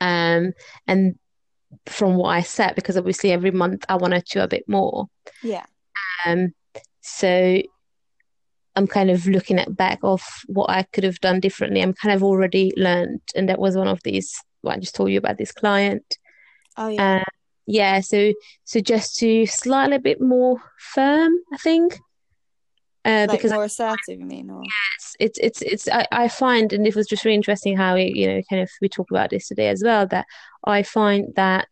um, 0.00 0.52
and 0.86 1.18
from 1.86 2.16
what 2.16 2.28
I 2.28 2.42
set 2.42 2.76
because 2.76 2.96
obviously 2.96 3.32
every 3.32 3.50
month 3.50 3.84
I 3.88 3.96
want 3.96 4.14
to 4.14 4.20
do 4.20 4.40
a 4.40 4.48
bit 4.48 4.68
more. 4.68 5.06
Yeah. 5.42 5.64
Um, 6.26 6.54
so 7.00 7.62
I'm 8.74 8.86
kind 8.86 9.10
of 9.10 9.26
looking 9.26 9.58
at 9.58 9.76
back 9.76 9.98
of 10.02 10.22
what 10.46 10.70
I 10.70 10.84
could 10.84 11.04
have 11.04 11.20
done 11.20 11.40
differently. 11.40 11.82
I'm 11.82 11.92
kind 11.92 12.14
of 12.14 12.22
already 12.22 12.72
learned, 12.76 13.20
and 13.34 13.48
that 13.48 13.58
was 13.58 13.76
one 13.76 13.88
of 13.88 14.02
these. 14.02 14.34
What 14.62 14.76
I 14.76 14.78
just 14.78 14.94
told 14.94 15.10
you 15.10 15.18
about 15.18 15.38
this 15.38 15.52
client. 15.52 16.18
Oh 16.76 16.88
yeah. 16.88 17.16
Uh, 17.16 17.30
yeah, 17.66 18.00
so 18.00 18.32
so 18.64 18.80
just 18.80 19.18
to 19.18 19.46
slightly 19.46 19.98
bit 19.98 20.20
more 20.20 20.62
firm, 20.78 21.32
I 21.52 21.56
think. 21.58 21.98
Uh, 23.04 23.26
like 23.28 23.38
because 23.38 23.52
more 23.52 23.64
assertive, 23.64 24.20
you 24.20 24.26
mean? 24.26 24.48
Or 24.48 24.62
it's 24.94 25.16
it's 25.18 25.38
it's 25.38 25.62
it's 25.62 25.88
I, 25.88 26.06
I 26.12 26.28
find 26.28 26.72
and 26.72 26.86
it 26.86 26.94
was 26.94 27.08
just 27.08 27.24
really 27.24 27.34
interesting 27.34 27.76
how 27.76 27.96
we 27.96 28.12
you 28.14 28.28
know 28.28 28.42
kind 28.48 28.62
of 28.62 28.70
we 28.80 28.88
talked 28.88 29.10
about 29.10 29.30
this 29.30 29.48
today 29.48 29.68
as 29.68 29.82
well 29.84 30.06
that 30.08 30.26
I 30.64 30.84
find 30.84 31.34
that 31.34 31.68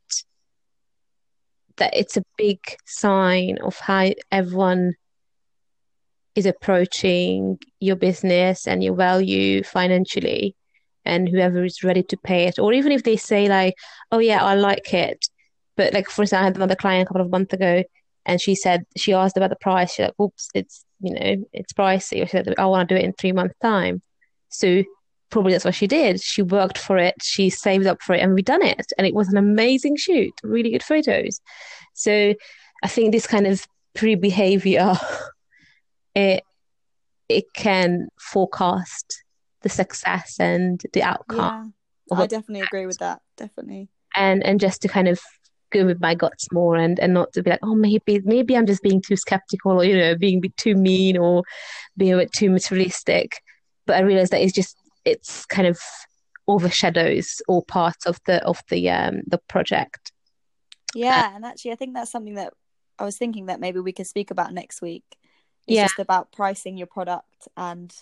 that 1.77 1.97
it's 1.97 2.16
a 2.16 2.25
big 2.37 2.59
sign 2.85 3.59
of 3.62 3.79
how 3.79 4.11
everyone 4.33 4.95
is 6.35 6.47
approaching 6.47 7.59
your 7.79 7.97
business 7.97 8.66
and 8.66 8.83
your 8.83 8.95
value 8.95 9.62
financially 9.62 10.57
and 11.05 11.29
whoever 11.29 11.64
is 11.64 11.85
ready 11.85 12.03
to 12.03 12.16
pay 12.16 12.45
it 12.47 12.59
or 12.59 12.73
even 12.73 12.93
if 12.93 13.05
they 13.05 13.16
say 13.16 13.49
like 13.49 13.75
oh 14.11 14.19
yeah 14.19 14.45
I 14.45 14.55
like 14.55 14.93
it 14.93 15.27
but 15.77 15.95
like 15.95 16.11
for 16.11 16.23
example, 16.23 16.43
I 16.43 16.45
had 16.45 16.57
another 16.57 16.77
client 16.77 17.05
a 17.05 17.07
couple 17.07 17.23
of 17.23 17.31
months 17.31 17.55
ago 17.55 17.85
and 18.26 18.40
she 18.40 18.54
said 18.54 18.85
she 18.96 19.12
asked 19.12 19.37
about 19.37 19.50
the 19.50 19.56
price. 19.56 19.94
She's 19.94 20.04
like 20.04 20.20
oops 20.20 20.48
it's 20.54 20.85
you 21.00 21.14
know 21.14 21.44
it's 21.52 21.72
pricey. 21.72 22.22
Or 22.22 22.26
she 22.26 22.33
said 22.33 22.54
I 22.59 22.66
want 22.66 22.88
to 22.88 22.94
do 22.94 22.98
it 23.00 23.04
in 23.04 23.12
three 23.12 23.33
months 23.33 23.54
time. 23.62 24.02
So 24.48 24.83
probably 25.30 25.52
that's 25.52 25.64
what 25.64 25.74
she 25.74 25.87
did. 25.87 26.20
She 26.20 26.42
worked 26.42 26.78
for 26.78 26.96
it. 26.96 27.14
She 27.22 27.50
saved 27.50 27.87
up 27.87 28.02
for 28.02 28.14
it 28.14 28.20
and 28.20 28.35
we 28.35 28.42
done 28.42 28.62
it. 28.62 28.87
And 28.98 29.06
it 29.06 29.14
was 29.14 29.28
an 29.28 29.37
amazing 29.37 29.96
shoot 29.96 30.33
really 30.42 30.70
good 30.70 30.83
photos. 30.83 31.40
So 31.94 32.35
I 32.83 32.88
think 32.88 33.12
this 33.12 33.26
kind 33.26 33.46
of 33.46 33.66
pre-behavior 33.94 34.94
it 36.14 36.42
it 37.28 37.44
can 37.54 38.09
forecast 38.18 39.22
the 39.62 39.68
success 39.68 40.37
and 40.40 40.83
the 40.92 41.02
outcome 41.02 41.74
yeah, 42.11 42.18
I 42.18 42.24
it. 42.24 42.30
definitely 42.30 42.62
agree 42.62 42.87
with 42.87 42.98
that. 42.98 43.20
Definitely. 43.37 43.88
and 44.16 44.42
and 44.44 44.59
just 44.59 44.83
to 44.83 44.88
kind 44.88 45.09
of 45.09 45.20
go 45.70 45.85
with 45.85 46.00
my 46.00 46.14
guts 46.14 46.50
more 46.52 46.76
and 46.76 46.98
and 47.00 47.14
not 47.14 47.33
to 47.33 47.42
be 47.42 47.50
like 47.50 47.61
oh 47.62 47.74
maybe 47.74 48.20
maybe 48.24 48.56
I'm 48.56 48.66
just 48.66 48.83
being 48.83 49.00
too 49.00 49.16
skeptical 49.16 49.72
or 49.80 49.85
you 49.85 49.96
know 49.96 50.16
being 50.16 50.42
too 50.56 50.74
mean 50.74 51.16
or 51.16 51.42
being 51.96 52.12
a 52.14 52.16
bit 52.18 52.33
too 52.33 52.50
materialistic 52.50 53.40
but 53.87 53.96
I 53.96 54.00
realized 54.00 54.33
that 54.33 54.42
it's 54.42 54.52
just 54.52 54.76
it's 55.04 55.46
kind 55.46 55.66
of 55.66 55.78
overshadows 56.48 57.40
all 57.48 57.62
parts 57.62 58.06
of 58.06 58.18
the 58.26 58.42
of 58.44 58.59
the 58.68 58.90
um 58.90 59.22
the 59.26 59.38
project 59.48 60.12
Yeah, 60.94 61.35
and 61.35 61.44
actually, 61.44 61.72
I 61.72 61.76
think 61.76 61.94
that's 61.94 62.11
something 62.11 62.35
that 62.35 62.52
I 62.98 63.04
was 63.04 63.16
thinking 63.16 63.46
that 63.46 63.61
maybe 63.61 63.78
we 63.80 63.92
could 63.92 64.09
speak 64.09 64.30
about 64.33 64.52
next 64.52 64.83
week. 64.83 65.04
It's 65.66 65.76
Yeah. 65.76 65.85
just 65.87 66.00
about 66.00 66.33
pricing 66.33 66.76
your 66.76 66.88
product 66.88 67.46
and 67.56 67.94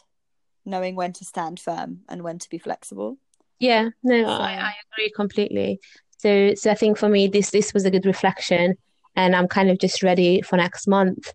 knowing 0.64 0.96
when 0.96 1.12
to 1.12 1.24
stand 1.24 1.61
firm 1.61 2.00
and 2.09 2.22
when 2.22 2.38
to 2.38 2.48
be 2.48 2.59
flexible. 2.59 3.18
Yeah, 3.61 3.90
no, 4.02 4.24
So- 4.24 4.31
I, 4.33 4.52
I 4.70 4.72
agree 4.92 5.11
completely. 5.14 5.81
So, 6.18 6.54
so 6.54 6.70
I 6.70 6.74
think 6.74 6.98
for 6.98 7.09
me, 7.09 7.28
this 7.28 7.50
this 7.50 7.72
was 7.72 7.85
a 7.85 7.90
good 7.90 8.07
reflection, 8.07 8.76
and 9.16 9.35
I'm 9.35 9.48
kind 9.48 9.70
of 9.70 9.78
just 9.78 10.02
ready 10.02 10.42
for 10.42 10.57
next 10.57 10.87
month, 10.87 11.33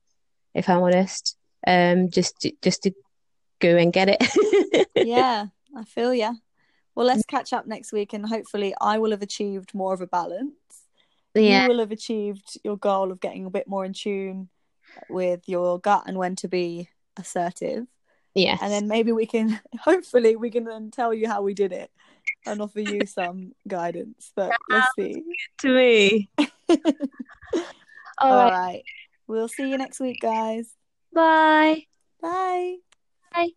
if 0.53 0.69
I'm 0.69 0.81
honest. 0.81 1.37
Um, 1.65 2.09
just 2.09 2.41
to, 2.41 2.51
just 2.61 2.83
to 2.83 2.91
go 3.59 3.77
and 3.77 3.93
get 3.93 4.09
it. 4.09 4.87
yeah, 4.95 5.47
I 5.75 5.83
feel 5.85 6.13
yeah. 6.13 6.33
Well, 6.95 7.07
let's 7.07 7.25
catch 7.25 7.53
up 7.53 7.65
next 7.65 7.93
week, 7.93 8.13
and 8.13 8.25
hopefully, 8.25 8.75
I 8.79 8.99
will 8.99 9.11
have 9.11 9.21
achieved 9.21 9.73
more 9.73 9.93
of 9.93 10.01
a 10.01 10.07
balance. 10.07 10.53
Yeah, 11.33 11.63
You 11.63 11.69
will 11.69 11.79
have 11.79 11.91
achieved 11.91 12.59
your 12.63 12.77
goal 12.77 13.11
of 13.11 13.19
getting 13.19 13.45
a 13.45 13.49
bit 13.49 13.67
more 13.67 13.85
in 13.85 13.93
tune 13.93 14.49
with 15.09 15.47
your 15.47 15.79
gut 15.79 16.03
and 16.05 16.17
when 16.17 16.35
to 16.37 16.47
be 16.47 16.89
assertive. 17.17 17.87
yes. 18.35 18.59
And 18.61 18.71
then 18.71 18.87
maybe 18.87 19.11
we 19.11 19.25
can, 19.25 19.59
hopefully, 19.79 20.35
we 20.35 20.51
can 20.51 20.65
then 20.65 20.91
tell 20.91 21.13
you 21.13 21.27
how 21.27 21.41
we 21.41 21.53
did 21.53 21.71
it 21.71 21.89
and 22.45 22.61
offer 22.61 22.79
you 22.79 23.05
some 23.05 23.53
guidance. 23.67 24.31
But 24.35 24.51
let's 24.69 24.87
see. 24.97 25.23
to 25.59 25.75
me. 25.75 26.29
All 26.37 26.47
All 28.19 28.35
right. 28.35 28.51
right. 28.51 28.83
We'll 29.27 29.47
see 29.47 29.69
you 29.69 29.77
next 29.77 29.99
week, 29.99 30.19
guys. 30.21 30.73
Bye. 31.13 31.85
Bye. 32.21 32.75
Bye. 33.33 33.49